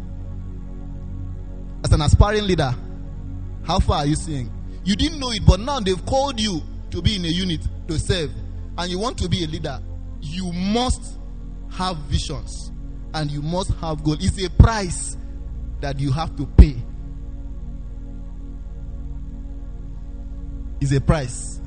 [1.85, 2.75] As an aspiring leader,
[3.65, 4.51] how far are you seeing?
[4.85, 7.99] You didn't know it, but now they've called you to be in a unit to
[7.99, 8.31] serve,
[8.77, 9.81] and you want to be a leader.
[10.21, 11.19] You must
[11.71, 12.73] have visions
[13.15, 14.19] and you must have goals.
[14.21, 15.17] It's a price
[15.81, 16.77] that you have to pay.
[20.81, 21.61] It's a price.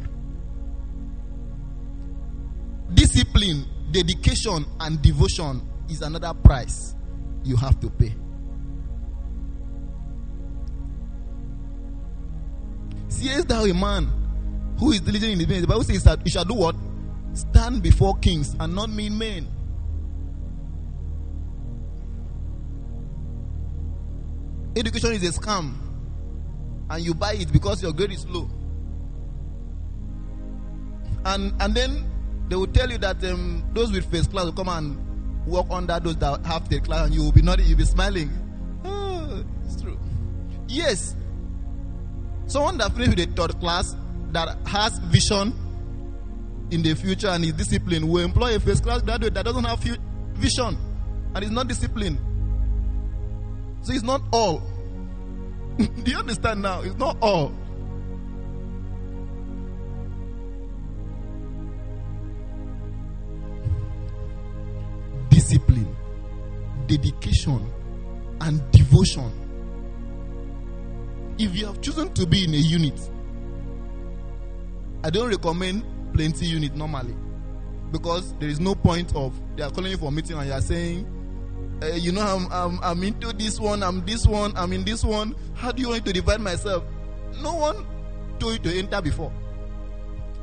[2.93, 6.95] Discipline, dedication, and devotion is another price
[7.43, 8.13] you have to pay.
[13.07, 14.09] Seest thou a man
[14.79, 15.61] who is diligent in the business?
[15.61, 16.75] The Bible says that he shall do what?
[17.33, 19.47] Stand before kings and not mean men.
[24.75, 25.73] Education is a scam,
[26.89, 28.49] and you buy it because your grade is low.
[31.25, 32.09] And and then
[32.47, 35.99] they will tell you that um, those with first class will come and walk under
[35.99, 38.29] those that have third class, and you will be not, you'll be smiling.
[38.85, 39.99] Oh, it's true.
[40.67, 41.15] Yes,
[42.47, 43.95] someone that finished with a third class
[44.31, 45.53] that has vision
[46.71, 49.79] in the future and is disciplined will employ a first class graduate that doesn't have
[50.35, 50.77] vision
[51.35, 52.17] and is not disciplined.
[53.81, 54.61] So it's not all.
[55.77, 56.81] Do you understand now?
[56.81, 57.51] It's not all.
[65.29, 65.95] Discipline,
[66.85, 67.71] dedication,
[68.41, 69.31] and devotion.
[71.39, 72.99] If you have chosen to be in a unit,
[75.03, 77.15] I don't recommend plenty unit normally
[77.91, 80.53] because there is no point of they are calling you for a meeting and you
[80.53, 81.20] are saying
[81.81, 85.03] uh, you know I'm, I'm, I'm into this one i'm this one i'm in this
[85.03, 85.35] one.
[85.55, 86.83] How do you want to divide myself?
[87.41, 87.85] No one
[88.39, 89.31] told you to enter before.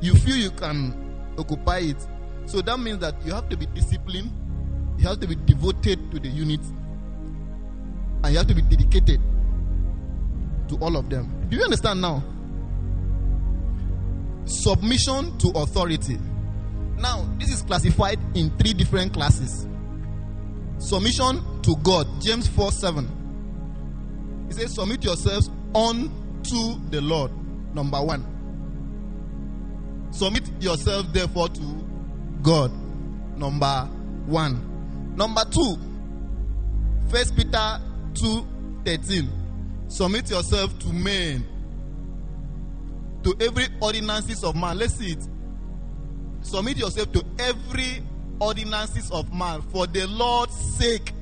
[0.01, 2.07] You feel you can occupy it.
[2.45, 4.31] So that means that you have to be disciplined.
[4.97, 6.61] You have to be devoted to the unit.
[8.23, 9.21] And you have to be dedicated
[10.69, 11.47] to all of them.
[11.49, 12.23] Do you understand now?
[14.45, 16.17] Submission to authority.
[16.97, 19.67] Now, this is classified in three different classes.
[20.79, 24.45] Submission to God, James 4 7.
[24.47, 27.31] He says, Submit yourselves unto the Lord,
[27.75, 28.25] number one.
[30.11, 31.87] Submit yourself, therefore, to
[32.41, 32.71] God,
[33.37, 33.87] number
[34.25, 35.15] one.
[35.15, 35.77] Number two.
[37.09, 37.81] First Peter
[38.13, 38.47] 2
[38.85, 39.29] 13.
[39.87, 41.45] Submit yourself to men
[43.23, 44.77] to every ordinances of man.
[44.77, 45.27] Let's see it.
[46.41, 48.01] Submit yourself to every
[48.39, 51.13] ordinances of man for the Lord's sake.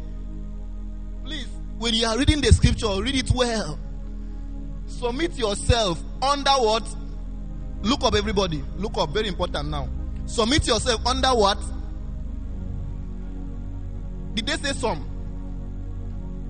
[1.23, 3.79] Please, when you are reading the scripture, read it well.
[4.85, 6.83] Submit yourself under what?
[7.81, 8.63] Look up, everybody.
[8.77, 9.89] Look up, very important now.
[10.25, 11.57] Submit yourself under what?
[14.33, 15.05] Did they say some?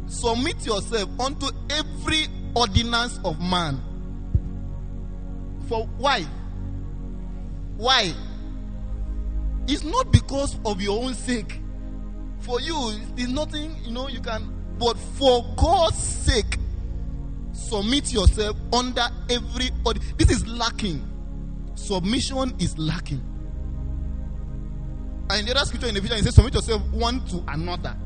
[0.08, 3.82] Submit yourself unto every ordinance of man
[5.68, 6.26] for why?
[7.76, 8.14] Why?
[9.68, 11.62] It's not because of your own sake.
[12.40, 16.58] For you, there's nothing, you know, you can, but for God's sake,
[17.52, 20.00] submit yourself under every order.
[20.18, 21.06] This is lacking.
[21.76, 23.24] Submission is lacking.
[25.30, 27.98] And in the other scripture in the vision, it says, submit yourself one to another.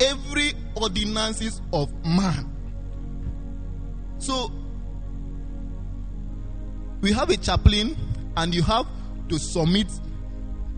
[0.00, 2.58] Every ordinances of man
[4.18, 4.50] so,
[7.00, 7.96] we have a chaplain,
[8.36, 8.86] and you have
[9.28, 9.88] to submit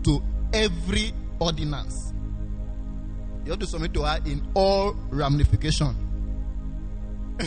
[0.03, 0.21] to
[0.53, 2.13] every ordinance.
[3.45, 5.95] You have to submit to her in all ramification.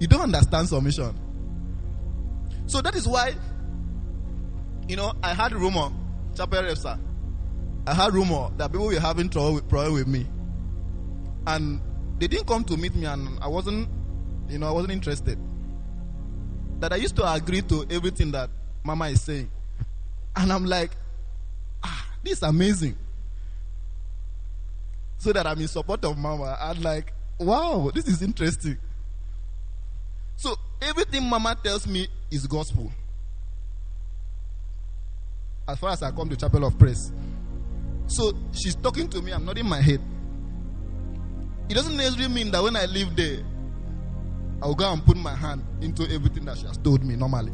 [0.00, 1.14] you don't understand submission.
[2.66, 3.34] So that is why,
[4.88, 5.90] you know, I had rumor,
[6.34, 6.98] Chapel Repsa,
[7.86, 10.26] I had rumor that people were having trouble with, problem with me
[11.46, 11.80] and
[12.18, 13.88] they didn't come to meet me and I wasn't
[14.48, 15.38] you know I wasn't interested.
[16.80, 18.50] That I used to agree to everything that
[18.82, 19.50] mama is saying.
[20.36, 20.90] And I'm like
[21.82, 22.96] ah this is amazing.
[25.18, 28.76] So that I'm in support of mama I'm like wow this is interesting.
[30.36, 32.92] So everything mama tells me is gospel.
[35.66, 37.10] As far as I come to chapel of praise.
[38.06, 40.00] So she's talking to me I'm nodding my head.
[41.70, 43.38] It doesn't necessarily mean that when I leave there,
[44.62, 47.52] I'll go and put my hand into everything that she has told me normally.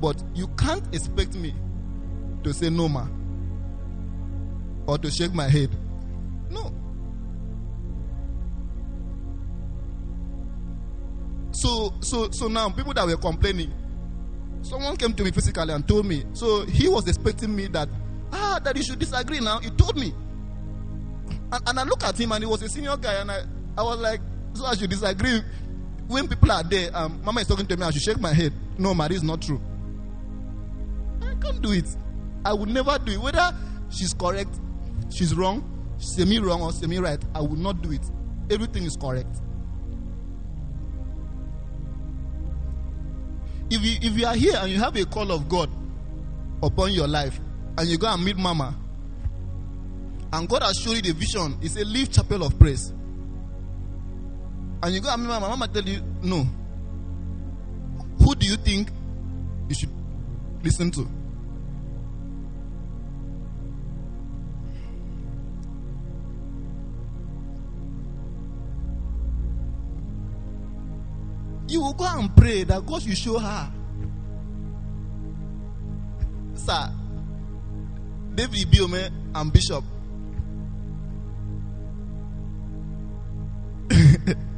[0.00, 1.54] But you can't expect me
[2.42, 3.06] to say no, ma,
[4.86, 5.70] or to shake my head.
[6.50, 6.72] No.
[11.52, 13.72] So, so, so now people that were complaining,
[14.62, 16.24] someone came to me physically and told me.
[16.34, 17.88] So he was expecting me that,
[18.32, 19.58] ah, that you should disagree now.
[19.60, 20.12] He told me.
[21.52, 23.42] And, and I look at him and he was a senior guy and I,
[23.78, 24.20] I was like,
[24.52, 25.40] so I should disagree.
[26.08, 28.52] When people are there, um, Mama is talking to me, I should shake my head.
[28.78, 29.60] No, Marie is not true.
[31.20, 31.86] I can't do it.
[32.44, 33.20] I would never do it.
[33.20, 33.52] Whether
[33.90, 34.54] she's correct,
[35.10, 35.64] she's wrong,
[35.98, 38.02] semi wrong or semi right, I will not do it.
[38.50, 39.36] Everything is correct.
[43.68, 45.68] If you, if you are here and you have a call of God
[46.62, 47.40] upon your life
[47.76, 48.76] and you go and meet Mama,
[50.32, 51.56] and God has shown you the vision.
[51.60, 52.92] He a Leave chapel of praise.
[54.82, 56.46] And you go and my mama tell you, No.
[58.18, 58.90] Who do you think
[59.68, 59.90] you should
[60.62, 61.08] listen to?
[71.68, 73.72] you will go and pray that God should show her.
[76.54, 76.90] Sir,
[78.34, 79.84] David Ibiyeomie and Bishop.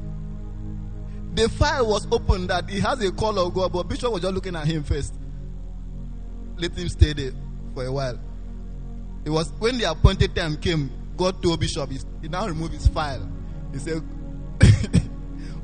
[1.38, 4.34] the file was open that he has a call of God, but Bishop was just
[4.34, 5.14] looking at him first.
[6.56, 7.30] Let him stay there
[7.74, 8.18] for a while.
[9.24, 13.28] It was when the appointed time came, God told Bishop, he now removed his file.
[13.72, 14.02] He said,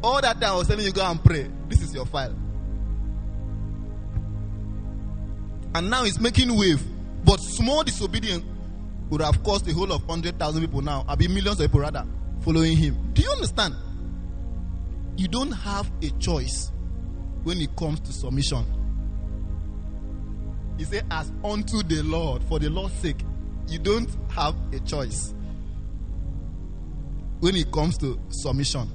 [0.03, 1.51] All that time I was telling you, go and pray.
[1.69, 2.37] This is your file.
[5.75, 6.83] And now he's making wave.
[7.25, 8.45] But small disobedience
[9.11, 12.07] would have caused a whole of 100,000 people now, I be millions of people rather,
[12.43, 13.11] following him.
[13.13, 13.75] Do you understand?
[15.17, 16.73] You don't have a choice
[17.45, 18.65] when it comes to submission.
[20.77, 23.21] He said, As unto the Lord, for the Lord's sake,
[23.69, 25.35] you don't have a choice
[27.41, 28.89] when it comes to submission.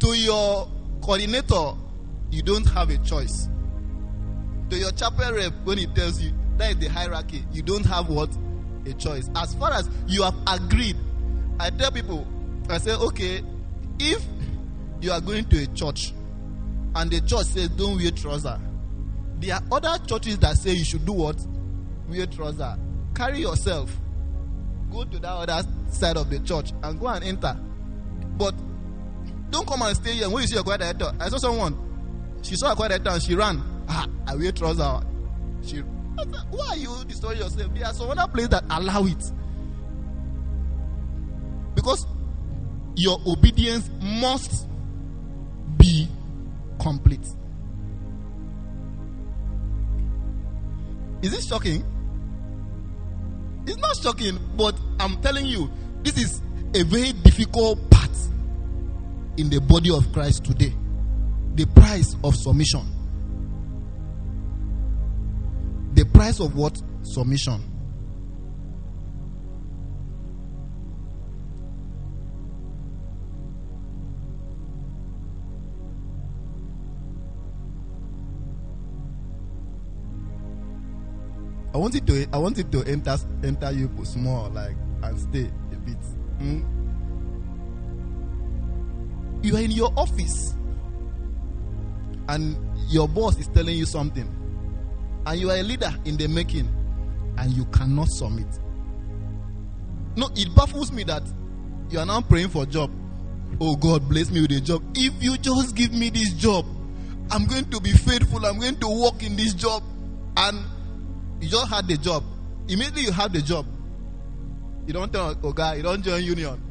[0.00, 0.68] To your
[1.00, 1.72] coordinator,
[2.30, 3.48] you don't have a choice.
[4.70, 8.08] To your chapel rep, when he tells you that is the hierarchy, you don't have
[8.08, 8.30] what?
[8.86, 9.30] A choice.
[9.34, 10.96] As far as you have agreed,
[11.58, 12.26] I tell people,
[12.68, 13.42] I say, okay,
[14.02, 14.24] if
[15.00, 16.12] you are going to a church
[16.94, 18.60] and the church says don't wear trouser,
[19.38, 21.36] there are other churches that say you should do what?
[22.08, 22.76] Wear trouser.
[23.14, 23.94] Carry yourself.
[24.90, 27.58] Go to that other side of the church and go and enter.
[28.36, 28.54] But
[29.50, 30.28] don't come and stay here.
[30.28, 31.78] When you see a choir director, I saw someone.
[32.42, 33.62] She saw a choir director and she ran.
[33.88, 35.00] Ah, I wear trouser.
[35.64, 35.78] She.
[35.78, 37.72] Why are you destroying yourself?
[37.74, 39.24] There are some other places that allow it.
[41.74, 42.06] Because
[42.94, 44.66] your obedience must
[45.78, 46.08] be
[46.80, 47.26] complete.
[51.22, 51.84] Is it shocking?
[53.66, 55.70] It's not shocking, but I'm telling you,
[56.02, 56.42] this is
[56.74, 58.10] a very difficult part
[59.36, 60.74] in the body of Christ today.
[61.54, 62.82] The price of submission.
[65.94, 66.80] The price of what?
[67.02, 67.71] Submission.
[81.74, 85.96] I wanted to I wanted to enter enter you small like and stay a bit.
[86.38, 86.62] Hmm?
[89.42, 90.54] You are in your office
[92.28, 92.56] and
[92.88, 94.28] your boss is telling you something,
[95.26, 96.68] and you are a leader in the making,
[97.38, 98.46] and you cannot submit.
[100.16, 101.22] No, it baffles me that
[101.90, 102.90] you are now praying for a job.
[103.60, 104.82] Oh God, bless me with a job.
[104.94, 106.66] If you just give me this job,
[107.30, 108.44] I'm going to be faithful.
[108.44, 109.82] I'm going to work in this job,
[110.36, 110.58] and
[111.42, 112.22] you just had the job.
[112.68, 113.66] Immediately you have the job.
[114.86, 116.62] You don't tell God, you don't join union.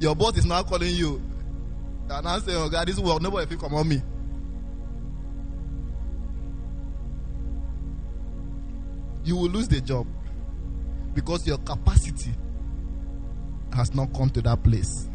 [0.00, 1.22] Your boss is now calling you.
[2.10, 4.02] And I say, God, this work, nobody will come on me.
[9.24, 10.08] You will lose the job
[11.14, 12.32] because your capacity
[13.72, 15.08] has not come to that place.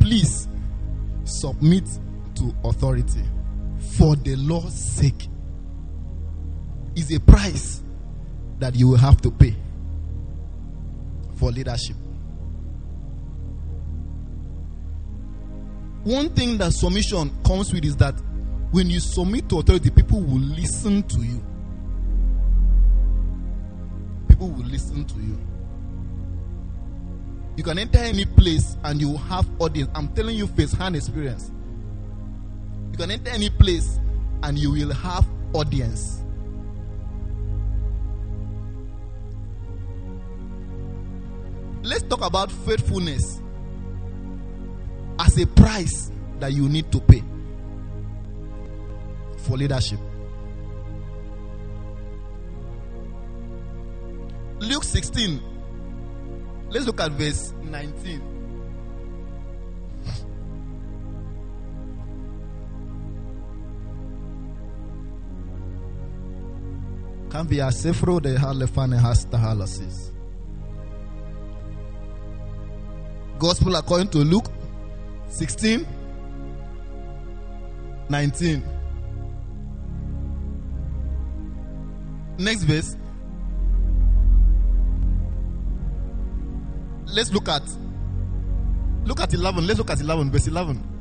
[0.00, 0.45] Please
[1.28, 1.84] submit
[2.36, 3.22] to authority
[3.98, 5.28] for the Lord's sake
[6.94, 7.82] is a price
[8.58, 9.54] that you will have to pay
[11.36, 11.96] for leadership.
[16.04, 18.14] One thing that submission comes with is that
[18.70, 21.42] when you submit to authority, people will listen to you.
[24.28, 25.38] People will listen to you.
[27.56, 29.90] You can enter any place and you have audience.
[29.94, 31.50] I'm telling you first hand experience.
[32.92, 33.98] You can enter any place
[34.42, 36.22] and you will have audience.
[41.82, 43.40] Let's talk about faithfulness
[45.18, 47.22] as a price that you need to pay
[49.38, 50.00] for leadership.
[54.58, 55.55] Luke 16
[56.70, 58.20] Let's look at verse 19.
[67.30, 70.12] Kan vi asefro de halefane hastahalasis.
[73.38, 74.50] Gospel according to Luke
[75.28, 75.86] 16
[78.08, 78.62] 19.
[82.38, 82.96] Next verse.
[87.16, 87.62] Let's look at
[89.04, 90.96] look at 11 let's look at 11 verse 11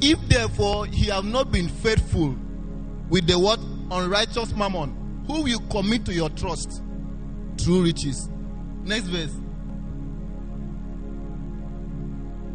[0.00, 2.36] if therefore he have not been faithful
[3.08, 3.58] with the what
[3.90, 6.82] unrighteous mammon, who will commit to your trust
[7.58, 8.28] true riches.
[8.82, 9.34] Next verse.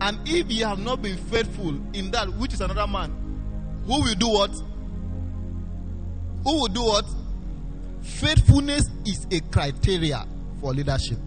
[0.02, 3.12] And if ye have not been faithful in that which is another man,
[3.86, 4.52] who will do what?
[6.44, 7.06] Who will do what?
[8.10, 10.26] Faithfulness is a criteria
[10.60, 11.18] for leadership.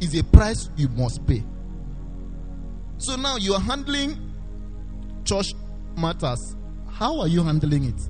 [0.00, 1.44] Is a price you must pay.
[2.98, 4.16] So now you are handling
[5.24, 5.54] church
[5.96, 6.56] matters.
[6.90, 8.00] How are you handling it?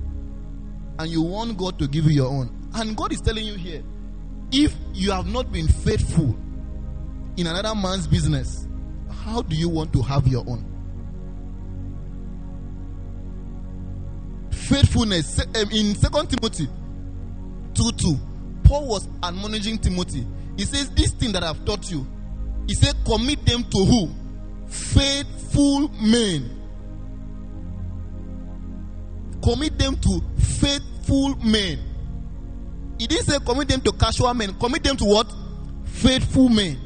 [0.97, 2.69] And you want God to give you your own.
[2.73, 3.83] And God is telling you here
[4.51, 6.35] if you have not been faithful
[7.37, 8.67] in another man's business,
[9.23, 10.65] how do you want to have your own?
[14.51, 16.67] Faithfulness um, in Second Timothy
[17.79, 18.19] 2 2,
[18.65, 20.27] Paul was admonishing Timothy.
[20.57, 22.05] He says, This thing that I've taught you,
[22.67, 24.09] he said, commit them to who?
[24.67, 26.57] Faithful men.
[29.41, 31.79] Commit them to faithful men.
[32.99, 34.53] He didn't say commit them to casual men.
[34.59, 35.33] Commit them to what?
[35.85, 36.77] Faithful men.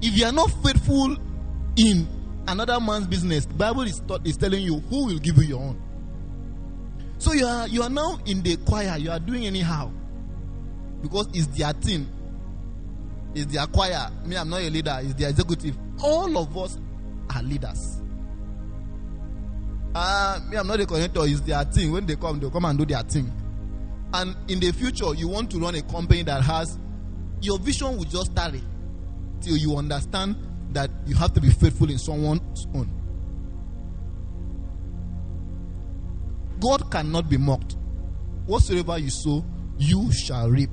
[0.00, 1.16] If you are not faithful
[1.76, 2.08] in
[2.46, 5.89] another man's business, Bible is, is telling you who will give you your own.
[7.20, 8.96] So you are you are now in the choir.
[8.96, 9.90] You are doing anyhow
[11.02, 12.08] because it's their team.
[13.34, 14.08] It's their choir.
[14.24, 14.98] Me, I'm not a leader.
[15.02, 15.76] It's the executive.
[16.02, 16.78] All of us
[17.34, 18.00] are leaders.
[19.94, 21.26] Uh, me, I'm not a coordinator.
[21.30, 21.92] It's their team.
[21.92, 23.30] When they come, they come and do their thing.
[24.14, 26.78] And in the future, you want to run a company that has
[27.42, 28.62] your vision will just tarry
[29.42, 30.36] till you understand
[30.72, 32.90] that you have to be faithful in someone's own.
[36.60, 37.76] God cannot be mocked.
[38.46, 39.44] Whatsoever you sow,
[39.78, 40.70] you shall reap.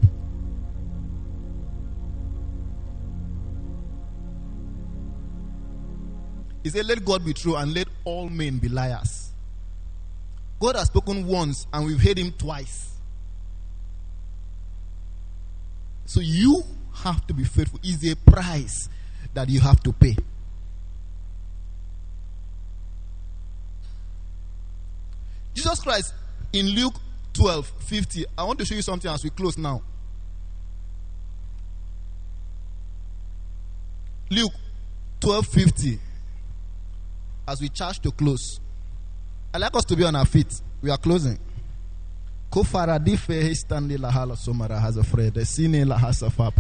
[6.63, 9.31] He said, Let God be true and let all men be liars.
[10.59, 12.95] God has spoken once and we've heard him twice.
[16.05, 16.63] So you
[17.03, 17.79] have to be faithful.
[17.83, 18.89] Is a price
[19.33, 20.15] that you have to pay.
[25.57, 26.13] Jesus Christ
[26.53, 26.93] in Luke
[27.33, 28.25] 12 50.
[28.37, 29.81] I want to show you something as we close now.
[34.29, 34.53] Luke
[35.19, 35.99] 12 50.
[37.47, 38.59] As we charge to close.
[39.51, 40.61] i like us to be on our feet.
[40.83, 41.39] We are closing.
[42.51, 45.33] Kofara dife stanley la hala somara has a fred.
[45.47, 46.53] Sine la hasa fap.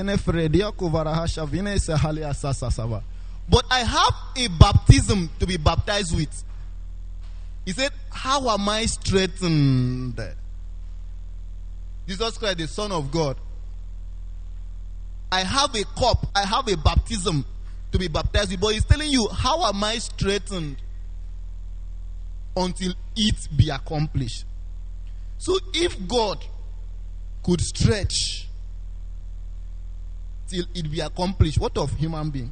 [0.00, 3.02] Ene fredia kovara hasha vine se hali asasa.
[3.50, 6.44] But I have a baptism to be baptized with.
[7.68, 10.18] He said, How am I strengthened?
[12.06, 13.36] Jesus Christ, the Son of God.
[15.30, 17.44] I have a cup, I have a baptism
[17.92, 18.60] to be baptized with.
[18.62, 20.78] But he's telling you, How am I strengthened?
[22.56, 24.46] until it be accomplished.
[25.36, 26.42] So if God
[27.42, 28.48] could stretch
[30.48, 32.50] till it be accomplished, what of human being?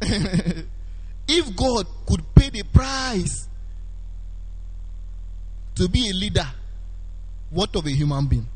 [1.30, 3.48] if God could pay the price
[5.76, 6.46] to be a leader,
[7.50, 8.48] what of a human being?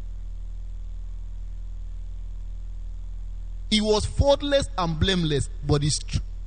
[3.71, 5.91] He was faultless and blameless, but he,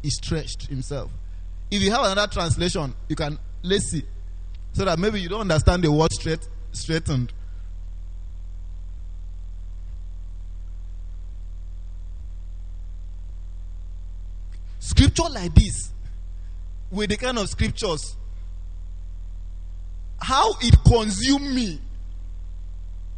[0.01, 1.11] he stretched himself.
[1.71, 4.03] If you have another translation, you can let's see.
[4.73, 7.31] So that maybe you don't understand the word straight straightened.
[14.79, 15.91] Scripture like this,
[16.91, 18.15] with the kind of scriptures,
[20.21, 21.79] how it consume me,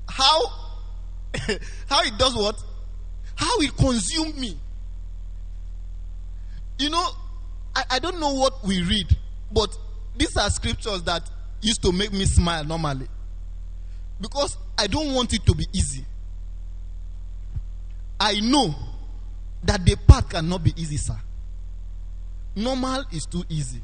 [0.07, 0.41] how
[1.88, 2.55] how it does what,
[3.36, 4.57] how it consume me.
[6.80, 7.07] You know,
[7.76, 9.15] I, I don't know what we read,
[9.51, 9.78] but
[10.17, 11.30] these are scriptures that
[11.61, 13.07] used to make me smile normally.
[14.20, 16.05] Because I don't want it to be easy.
[18.20, 18.76] I know
[19.63, 21.17] that the path cannot be easy, sir.
[22.60, 23.82] Normal is too easy.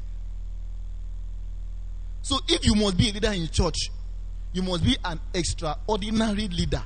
[2.22, 3.76] So if you must be a leader in church,
[4.52, 6.82] you must be an extraordinary leader.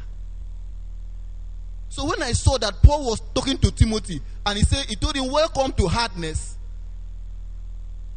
[1.88, 5.16] So when I saw that Paul was talking to Timothy and he said, he told
[5.16, 6.56] him, Welcome to hardness.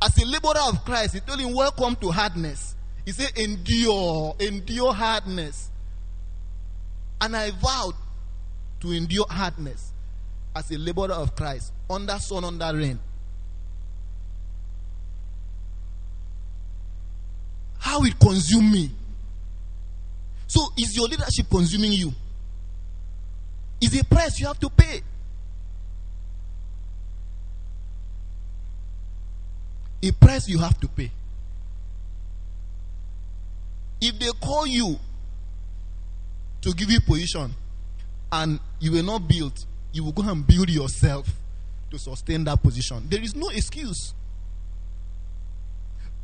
[0.01, 2.75] As a laborer of Christ, he told him, Welcome to hardness.
[3.05, 5.71] He said, Endure, endure hardness.
[7.19, 7.95] And I vowed
[8.81, 9.91] to endure hardness
[10.55, 12.99] as a laborer of Christ, under sun, under rain.
[17.83, 18.89] How it consumed me.
[20.47, 22.13] So, is your leadership consuming you?
[23.81, 25.01] Is a price you have to pay.
[30.03, 31.09] a price you have to pay.
[34.01, 34.99] If they call you
[36.61, 37.53] to give you position
[38.31, 41.27] and you were not built, you will go and build yourself
[41.89, 43.03] to sustain that position.
[43.09, 44.13] There is no excuse.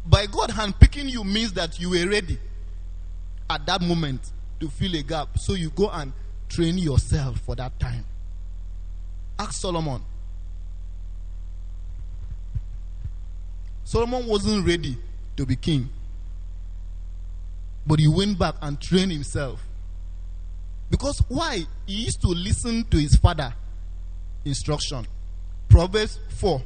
[0.10, 2.40] By God handpicking you means that you were ready
[3.48, 5.38] at that moment to fill a gap.
[5.38, 6.12] So you go and
[6.50, 8.04] train yourself for that time.
[9.38, 10.02] Ask Solomon.
[13.84, 14.98] Solomon wasn't ready
[15.38, 15.90] to be king.
[17.86, 19.64] But he went back and trained himself.
[20.90, 21.66] Because why?
[21.86, 23.54] He used to listen to his father
[24.44, 25.06] instruction.
[25.70, 26.62] Proverbs 4.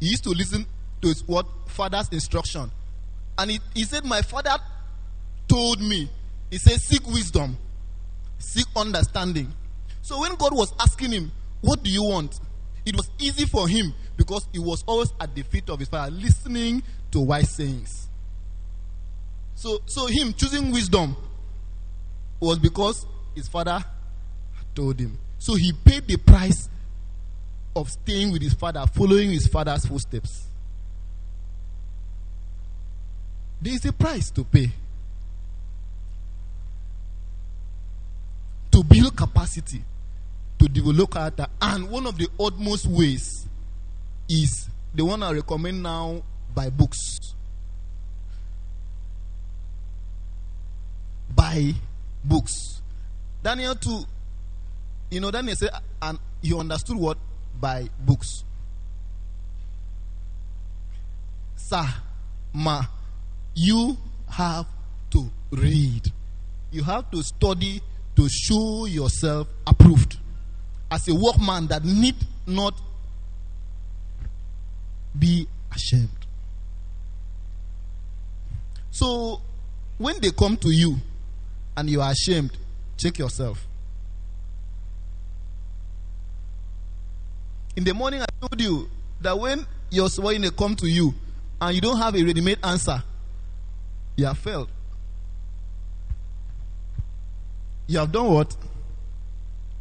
[0.00, 0.66] He used to listen
[1.02, 2.70] to his what father's instruction.
[3.36, 4.56] And he, he said, My father
[5.48, 6.08] told me,
[6.50, 7.56] he said, seek wisdom,
[8.38, 9.52] seek understanding.
[10.00, 12.40] So when God was asking him, What do you want?
[12.84, 16.10] It was easy for him because he was always at the feet of his father,
[16.10, 18.08] listening to wise sayings.
[19.54, 21.16] So, so him choosing wisdom
[22.40, 23.82] was because his father
[24.74, 25.16] told him.
[25.38, 26.68] So he paid the price
[27.74, 30.46] of staying with his father, following his father's footsteps.
[33.62, 34.70] There is a price to pay.
[38.72, 39.84] To build capacity,
[40.58, 43.46] to develop character, and one of the utmost ways
[44.28, 47.34] is the one I recommend now by books.
[51.32, 51.74] By
[52.24, 52.80] books.
[53.44, 54.04] Daniel 2,
[55.10, 57.18] you know, Daniel said, and he understood what?
[57.60, 58.42] By books.
[61.56, 61.86] Sir,
[62.52, 62.82] ma,
[63.54, 63.96] you
[64.28, 64.66] have
[65.10, 66.10] to read.
[66.70, 67.80] You have to study
[68.16, 70.18] to show yourself approved
[70.90, 72.74] as a workman that need not
[75.18, 76.08] be ashamed.
[78.90, 79.40] So,
[79.98, 80.96] when they come to you
[81.76, 82.50] and you are ashamed,
[82.96, 83.66] check yourself.
[87.74, 88.90] In the morning, I told you
[89.22, 91.14] that when your swine come to you
[91.60, 93.02] and you don't have a ready-made answer,
[94.16, 94.68] you have failed.
[97.86, 98.56] You have done what?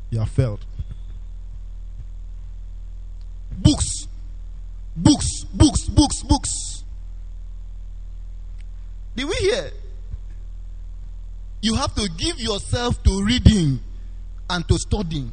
[0.09, 0.65] You have failed.
[3.57, 4.07] Books.
[4.95, 6.83] Books, books, books, books.
[9.15, 9.71] Did we hear?
[11.61, 13.79] You have to give yourself to reading
[14.49, 15.31] and to studying.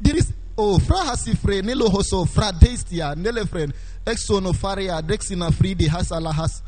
[0.00, 3.72] There is oh fra hasifre nelo hoso fra destia nele friend
[4.06, 6.62] exono faria dexina fridi has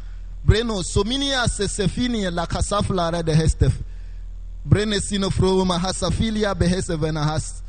[0.44, 3.72] breno sominia sesefini la red hestef
[4.64, 5.00] brene
[5.78, 7.62] hasafilia behese vena has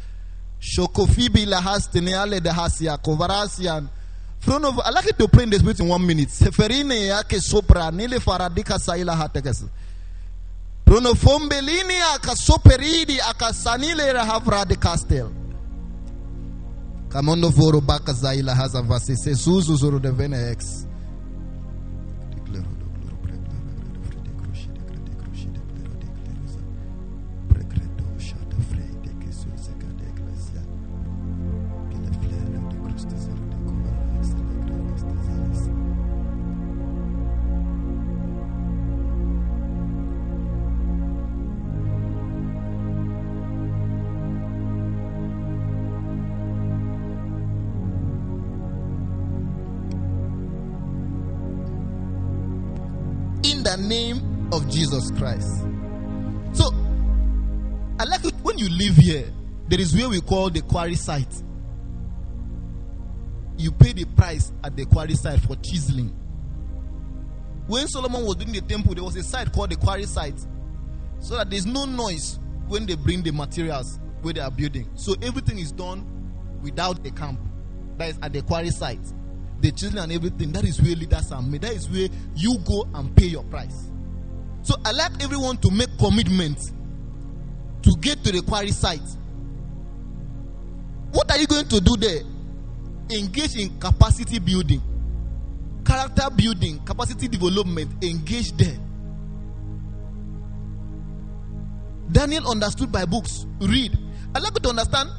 [0.59, 3.89] shokofibi la has teneale de hasia kovarasian
[4.39, 6.29] Front of, I to in the spirit in one minute.
[6.29, 9.65] Seferine yake sopra nile faradika saila hatekes.
[10.85, 15.29] Pronofombelini akasoperidi akasanile rahavra de castel.
[17.09, 20.86] Kamondo foro baka zaila haza vasise suzu zuru de vene ex.
[53.77, 55.61] The name of Jesus Christ.
[56.53, 56.69] So,
[57.99, 59.31] I like it when you live here,
[59.67, 61.43] there is where we call the quarry site.
[63.57, 66.09] You pay the price at the quarry site for chiseling.
[67.67, 70.39] When Solomon was doing the temple, there was a site called the quarry site.
[71.19, 74.89] So that there's no noise when they bring the materials where they are building.
[74.95, 76.05] So everything is done
[76.61, 77.39] without a camp.
[77.97, 79.05] That is at the quarry site
[79.61, 80.51] the children and everything.
[80.51, 81.61] That is where leaders are made.
[81.61, 83.89] That is where you go and pay your price.
[84.61, 86.59] So I like everyone to make commitment
[87.83, 88.99] to get to the quarry site.
[91.11, 92.21] What are you going to do there?
[93.09, 94.81] Engage in capacity building,
[95.85, 98.03] character building, capacity development.
[98.03, 98.77] Engage there.
[102.11, 103.45] Daniel understood by books.
[103.59, 103.97] Read.
[104.35, 105.09] I'd like you to understand.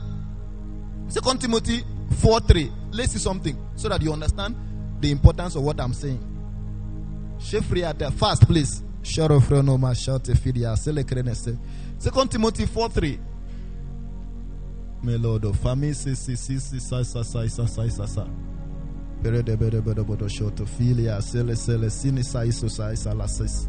[1.09, 1.84] Second Timothy
[2.20, 2.72] 4 3.
[2.99, 4.57] Let's see something so that you understand
[5.01, 6.18] the importance of what I'm saying.
[7.38, 8.82] Fast, please.
[9.03, 11.57] Shorofrenoma, Shotefidia, Selecrenese.
[11.96, 13.20] Second Timothy 4 3.
[15.05, 18.26] Melodo, Fami, Sisi, Sisi, Sa, Sa, Sa, Sa, Sa, Sa, Sa.
[19.22, 23.68] Bere de bere bere bodo shoto filia sele sele sini sai so sai salasis.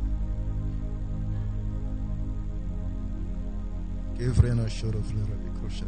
[4.18, 5.88] Kevrena shoro flora de crochet.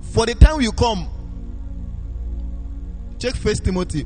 [0.00, 1.06] For the time you come,
[3.22, 4.04] check First Timothy.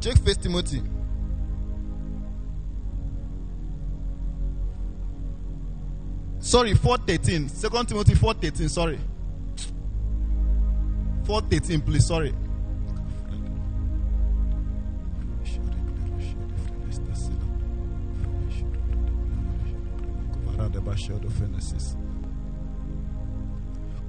[0.00, 0.82] Check First Timothy.
[6.40, 7.48] Sorry, 413.
[7.48, 8.98] Second Timothy 413, sorry.
[11.24, 12.34] 413, please, sorry.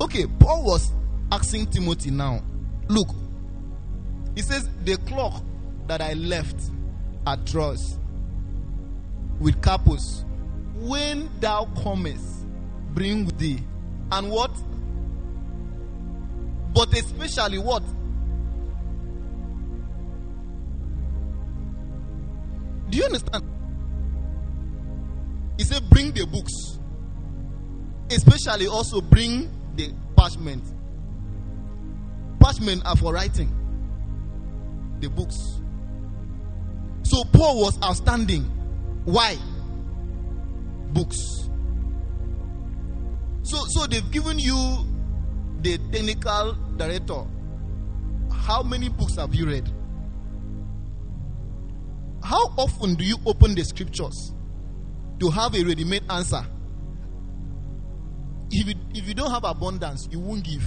[0.01, 0.91] Okay, Paul was
[1.31, 2.41] asking Timothy now.
[2.87, 3.09] Look,
[4.35, 5.43] he says, The clock
[5.87, 6.55] that I left
[7.27, 7.99] at Troas
[9.39, 10.25] with Carpus,
[10.75, 12.45] when thou comest,
[12.93, 13.59] bring with thee.
[14.11, 14.51] And what?
[16.73, 17.83] But especially what?
[22.89, 23.43] Do you understand?
[25.59, 26.79] He said, Bring the books.
[28.09, 30.63] Especially also bring the parchment.
[32.39, 33.53] Parchment are for writing.
[35.01, 35.35] The books.
[37.03, 38.43] So Paul was outstanding.
[39.03, 39.35] Why?
[40.93, 41.17] Books.
[43.43, 44.55] So so they've given you
[45.61, 47.25] the technical director.
[48.31, 49.69] How many books have you read?
[52.23, 54.33] How often do you open the scriptures
[55.19, 56.45] to have a ready-made answer?
[58.51, 60.63] If you, if you don't have abundance, you won't give.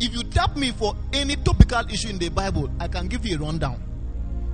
[0.00, 3.36] If you tap me for any topical issue in the Bible, I can give you
[3.36, 3.82] a rundown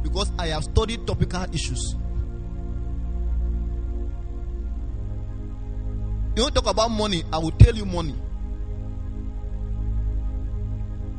[0.03, 1.97] because I have studied topical issues.
[6.37, 8.15] You to talk about money, I will tell you money.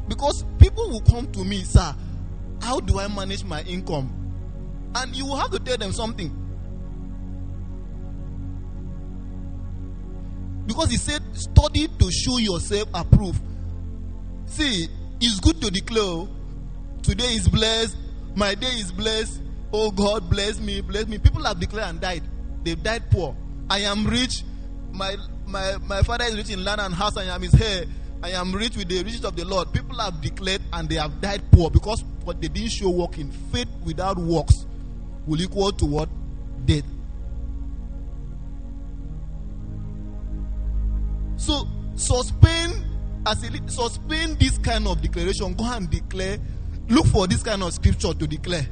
[0.07, 1.93] Because people will come to me, sir,
[2.61, 4.17] how do I manage my income?
[4.95, 6.37] And you will have to tell them something.
[10.65, 13.41] Because he said, study to show yourself approved.
[14.45, 14.87] See,
[15.19, 16.29] it's good to declare, oh,
[17.01, 17.97] today is blessed,
[18.35, 19.41] my day is blessed.
[19.73, 21.17] Oh God, bless me, bless me.
[21.17, 22.23] People have declared and died.
[22.63, 23.35] They've died poor.
[23.69, 24.43] I am rich.
[24.91, 27.85] My my my father is rich in land and house, and I am his heir.
[28.23, 29.73] I am rich with the riches of the Lord.
[29.73, 33.31] People have declared and they have died poor because what they didn't show work in
[33.31, 34.65] faith without works
[35.25, 36.09] will equal to what?
[36.65, 36.85] Death.
[41.37, 42.85] So suspend
[43.25, 45.53] as a suspend this kind of declaration.
[45.53, 46.37] Go and declare.
[46.89, 48.67] Look for this kind of scripture to declare.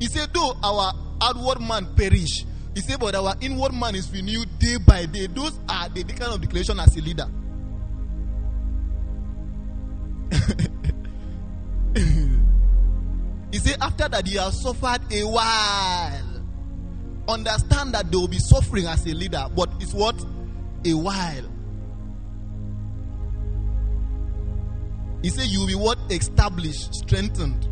[0.00, 2.44] He said, though our outward man perish,
[2.74, 5.28] he said, but our inward man is renewed day by day.
[5.28, 7.26] Those are the, the kind of declaration as a leader.
[13.52, 16.34] he said, after that you have suffered a while,
[17.28, 20.16] understand that there will be suffering as a leader, but it's what?
[20.84, 21.50] A while.
[25.22, 25.98] He said, You will be what?
[26.10, 27.68] Established, strengthened.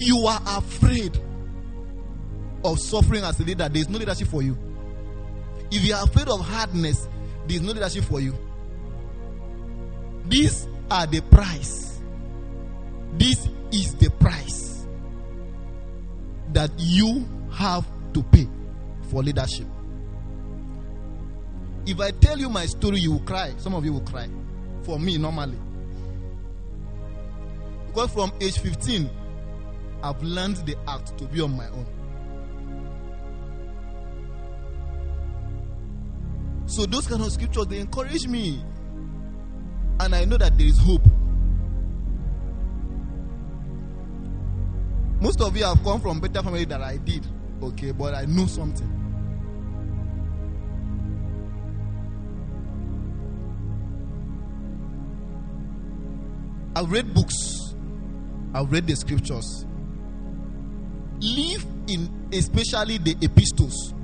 [0.00, 1.18] You are afraid
[2.64, 4.56] of suffering as a leader, there is no leadership for you.
[5.70, 7.08] If you are afraid of hardness,
[7.46, 8.34] there is no leadership for you.
[10.26, 12.00] These are the price.
[13.14, 14.86] This is the price
[16.52, 18.48] that you have to pay
[19.10, 19.66] for leadership.
[21.86, 23.54] If I tell you my story, you will cry.
[23.56, 24.28] Some of you will cry.
[24.82, 25.58] For me, normally.
[27.86, 29.08] Because from age 15,
[30.02, 31.86] I've learned the act to be on my own.
[36.66, 38.62] So those kind of scriptures they encourage me.
[40.00, 41.04] And I know that there is hope.
[45.20, 47.26] Most of you have come from better family than I did.
[47.60, 48.94] Okay, but I know something.
[56.76, 57.34] I've read books.
[58.54, 59.66] I've read the scriptures.
[61.20, 63.94] Live in especially the epistles.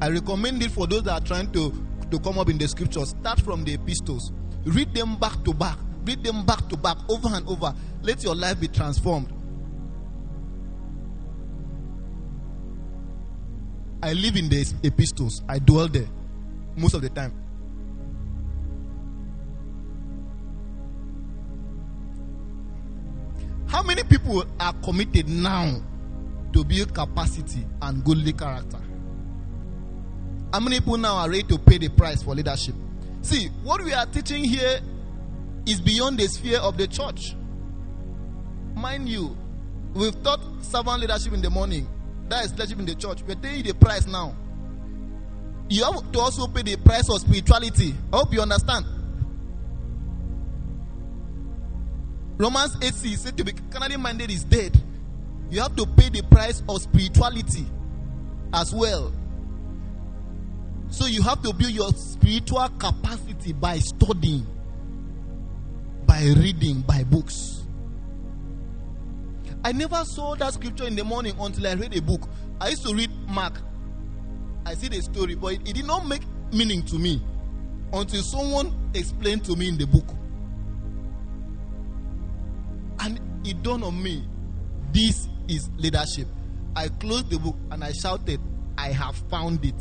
[0.00, 1.72] I recommend it for those that are trying to,
[2.10, 3.10] to come up in the scriptures.
[3.10, 4.30] Start from the epistles.
[4.64, 5.78] Read them back to back.
[6.04, 7.74] Read them back to back, over and over.
[8.02, 9.32] Let your life be transformed.
[14.02, 16.06] I live in the epistles, I dwell there.
[16.76, 17.32] most of the time.
[23.76, 25.82] How many people are committed now
[26.54, 28.78] to build capacity and godly character?
[30.50, 32.74] How many people now are ready to pay the price for leadership?
[33.20, 34.80] See, what we are teaching here
[35.66, 37.34] is beyond the sphere of the church.
[38.74, 39.36] Mind you,
[39.92, 41.86] we've taught servant leadership in the morning.
[42.30, 43.24] That is leadership in the church.
[43.28, 44.34] We're telling you the price now.
[45.68, 47.94] You have to also pay the price of spirituality.
[48.10, 48.86] I hope you understand.
[52.38, 54.78] Romans 8 6 said to be carnally minded is dead.
[55.50, 57.66] You have to pay the price of spirituality
[58.52, 59.12] as well.
[60.90, 64.46] So you have to build your spiritual capacity by studying,
[66.04, 67.64] by reading, by books.
[69.64, 72.28] I never saw that scripture in the morning until I read a book.
[72.60, 73.60] I used to read Mark.
[74.64, 76.22] I see the story, but it, it did not make
[76.52, 77.22] meaning to me
[77.92, 80.06] until someone explained to me in the book.
[83.00, 84.26] And it dawned on me
[84.92, 86.26] this is leadership.
[86.74, 88.40] I closed the book and I shouted,
[88.78, 89.74] I have found it.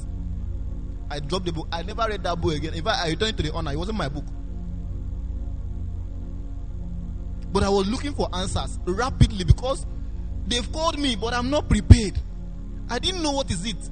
[1.09, 1.67] I dropped the book.
[1.71, 2.73] I never read that book again.
[2.73, 3.71] In fact, I returned it to the owner.
[3.71, 4.25] It wasn't my book.
[7.51, 9.85] But I was looking for answers rapidly because
[10.47, 12.19] they've called me, but I'm not prepared.
[12.89, 13.89] I didn't know what is it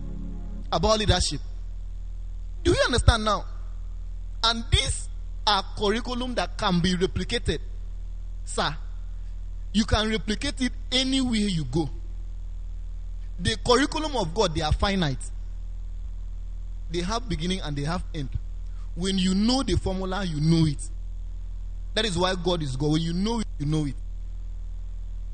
[0.72, 1.40] about leadership.
[2.64, 3.46] Do you understand now?
[4.44, 5.08] And these
[5.48, 7.60] are curriculum that can be replicated.
[8.46, 8.76] Sir,
[9.74, 11.90] you can replicate it anywhere you go.
[13.40, 15.32] The curriculum of God, they are finite.
[16.92, 18.30] They have beginning and they have end.
[18.96, 20.90] When you know the formula, you know it.
[21.96, 22.92] That is why God is God.
[22.92, 23.96] When you know it, you know it.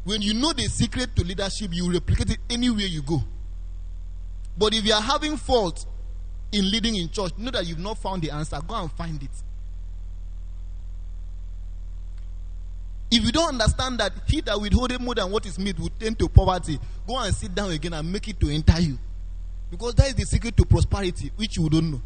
[0.06, 3.22] When you know the secret to leadership, you replicate it anywhere you go.
[4.58, 5.86] But if you are having fault
[6.52, 8.60] in leading in church, know that you've not found the answer.
[8.66, 9.30] Go and find it.
[13.12, 16.20] If you don't understand that he that withholdeth more than what is meet will tend
[16.20, 19.00] to poverty, go and sit down again and make it to enter you.
[19.72, 22.02] Because that is the secret to prosperity, which you don't know.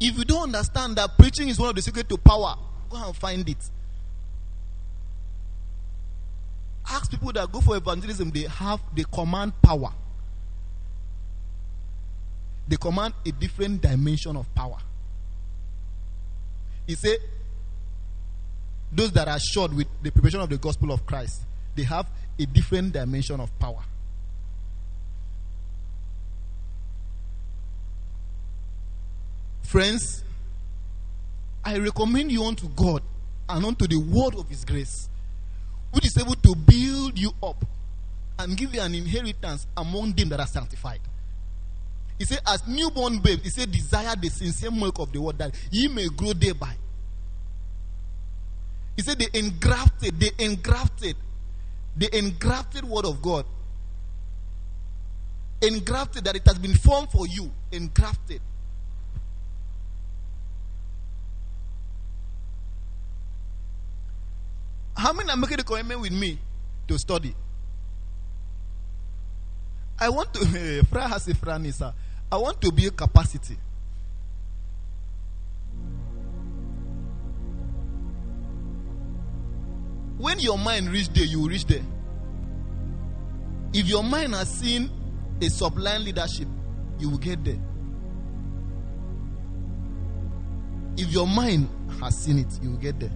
[0.00, 2.56] If you don't understand that preaching is one of the secret to power,
[2.90, 3.70] go and find it.
[6.86, 9.92] Ask people that go for evangelism, they have they command power.
[12.66, 14.78] They command a different dimension of power.
[16.86, 17.18] He said,
[18.92, 21.42] those that are short with the preparation of the gospel of Christ,
[21.74, 22.06] they have
[22.38, 23.82] a different dimension of power.
[29.62, 30.22] Friends,
[31.64, 33.02] I recommend you unto God
[33.48, 35.08] and unto the word of His grace,
[35.90, 37.64] which is able to build you up
[38.38, 41.00] and give you an inheritance among them that are sanctified.
[42.18, 45.54] He said, as newborn babes, he said, desire the sincere milk of the word that
[45.70, 46.74] ye may grow thereby.
[48.96, 51.16] He said, the engrafted, the engrafted,
[51.96, 53.44] the engrafted word of God.
[55.60, 57.50] Engrafted, that it has been formed for you.
[57.72, 58.40] Engrafted.
[64.96, 66.38] How many are making the commitment with me
[66.86, 67.34] to study?
[69.98, 71.92] I want to, eh, Fra has a Franisa.
[72.30, 73.56] I want to build capacity.
[80.18, 81.82] When your mind reach there, you will reach there.
[83.72, 84.90] If your mind has seen
[85.40, 86.48] a sublime leadership,
[86.98, 87.58] you will get there.
[90.96, 91.68] If your mind
[92.00, 93.10] has seen it, you will get there.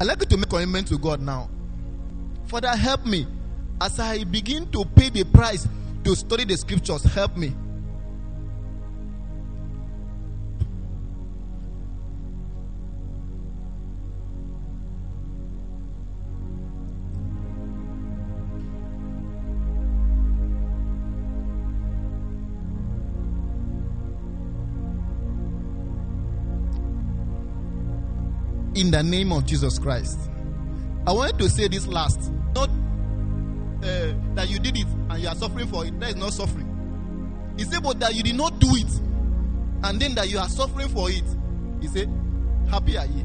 [0.00, 1.48] I'd like you to make a commitment to God now.
[2.46, 3.26] Father, help me
[3.80, 5.66] as I begin to pay the price
[6.04, 7.02] to study the scriptures.
[7.04, 7.54] Help me.
[28.76, 30.18] In the name of Jesus Christ.
[31.06, 32.30] I wanted to say this last.
[32.54, 35.98] Not uh, that you did it and you are suffering for it.
[35.98, 37.54] That is not suffering.
[37.56, 39.00] He said, but that you did not do it
[39.82, 41.24] and then that you are suffering for it.
[41.80, 42.10] He said,
[42.70, 43.24] happy are ye.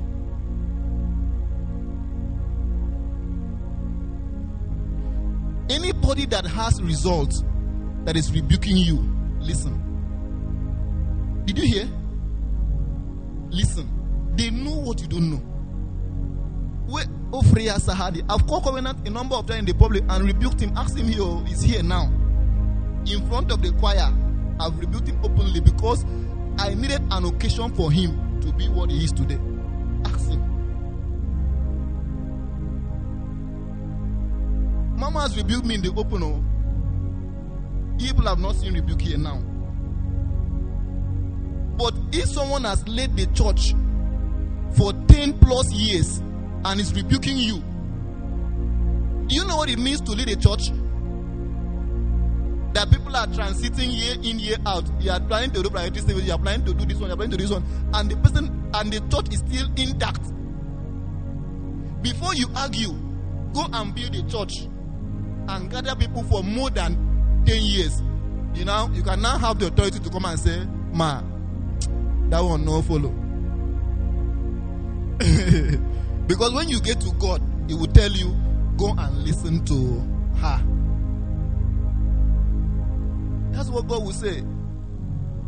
[5.69, 7.43] Anybody that has results
[8.05, 8.97] that is rebuking you,
[9.39, 9.77] listen.
[11.45, 11.89] Did you hear?
[13.49, 14.00] Listen
[14.35, 15.41] They know what you don't know.
[17.31, 20.73] Ofreya Sahadi, I've called Covenant a number of times in the public and rebuked him,
[20.75, 22.11] asked him, here, he's here now.
[23.05, 24.13] In front of the choir,
[24.59, 26.05] I've rebuked him openly because
[26.57, 29.39] I needed an occasion for him to be what he is today.
[30.05, 30.41] Ask him.
[34.97, 36.23] Mama has rebuked me in the open.
[36.23, 36.43] Oh.
[37.97, 39.41] People have not seen rebuke here now.
[41.77, 43.73] But if someone has led the church
[44.75, 46.19] for 10 plus years
[46.65, 47.61] and is rebuking you,
[49.27, 50.71] do you know what it means to lead a church?
[52.73, 54.83] That people are transiting year in, year out.
[55.01, 57.13] You are planning to do priority service, you are planning to do this one, you
[57.13, 60.21] are planning to do this one, and the person and the church is still intact.
[62.01, 62.93] Before you argue,
[63.53, 64.67] go and build a church
[65.47, 68.01] and gather people for more than 10 years.
[68.53, 71.21] You know, you can now have the authority to come and say, Ma,
[72.29, 73.20] that one no follow.
[76.27, 78.35] because when you get to God, He will tell you,
[78.77, 80.63] go and listen to her.
[83.51, 84.41] That's what God will say.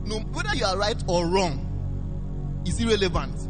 [0.06, 3.50] No, whether you are right or wrong is irrelevant.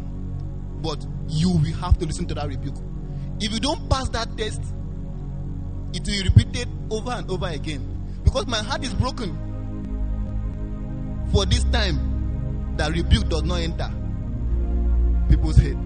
[0.81, 2.75] But you will have to listen to that rebuke.
[3.39, 4.61] If you don't pass that test,
[5.93, 7.89] it will be repeated over and over again.
[8.23, 9.37] Because my heart is broken
[11.33, 13.91] for this time that rebuke does not enter
[15.29, 15.77] people's head.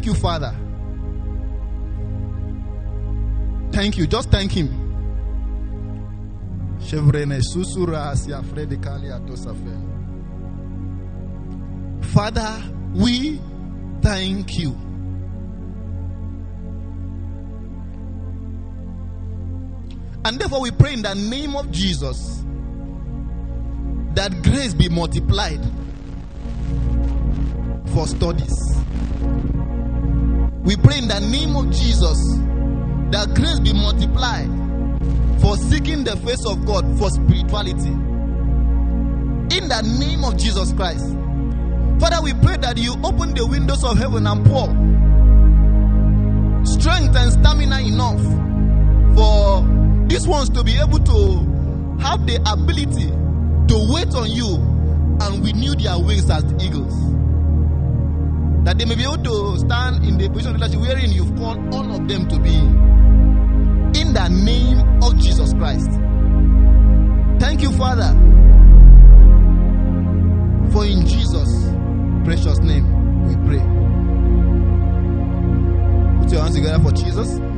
[0.00, 0.56] Thank you, Father.
[3.70, 4.06] Thank you.
[4.06, 4.70] Just thank Him.
[12.14, 12.62] Father,
[12.94, 13.38] we
[14.00, 14.70] thank you.
[20.24, 22.42] And therefore, we pray in the name of Jesus
[24.14, 25.60] that grace be multiplied
[27.92, 28.79] for studies.
[30.62, 32.18] We pray in the name of Jesus
[33.10, 34.48] that grace be multiplied
[35.40, 37.88] for seeking the face of God for spirituality.
[37.88, 41.06] In the name of Jesus Christ.
[41.98, 44.66] Father, we pray that you open the windows of heaven and pour
[46.64, 48.20] strength and stamina enough
[49.16, 49.64] for
[50.08, 53.08] these ones to be able to have the ability
[53.68, 54.56] to wait on you
[55.20, 57.19] and renew their wings as the eagles.
[58.64, 61.74] That they may be able to stand in the position of leadership wherein you've called
[61.74, 62.54] all of them to be.
[64.00, 65.90] In the name of Jesus Christ.
[67.40, 68.12] Thank you, Father.
[70.72, 71.72] For in Jesus'
[72.24, 72.86] precious name
[73.26, 73.64] we pray.
[76.22, 77.49] Put your hands together for Jesus.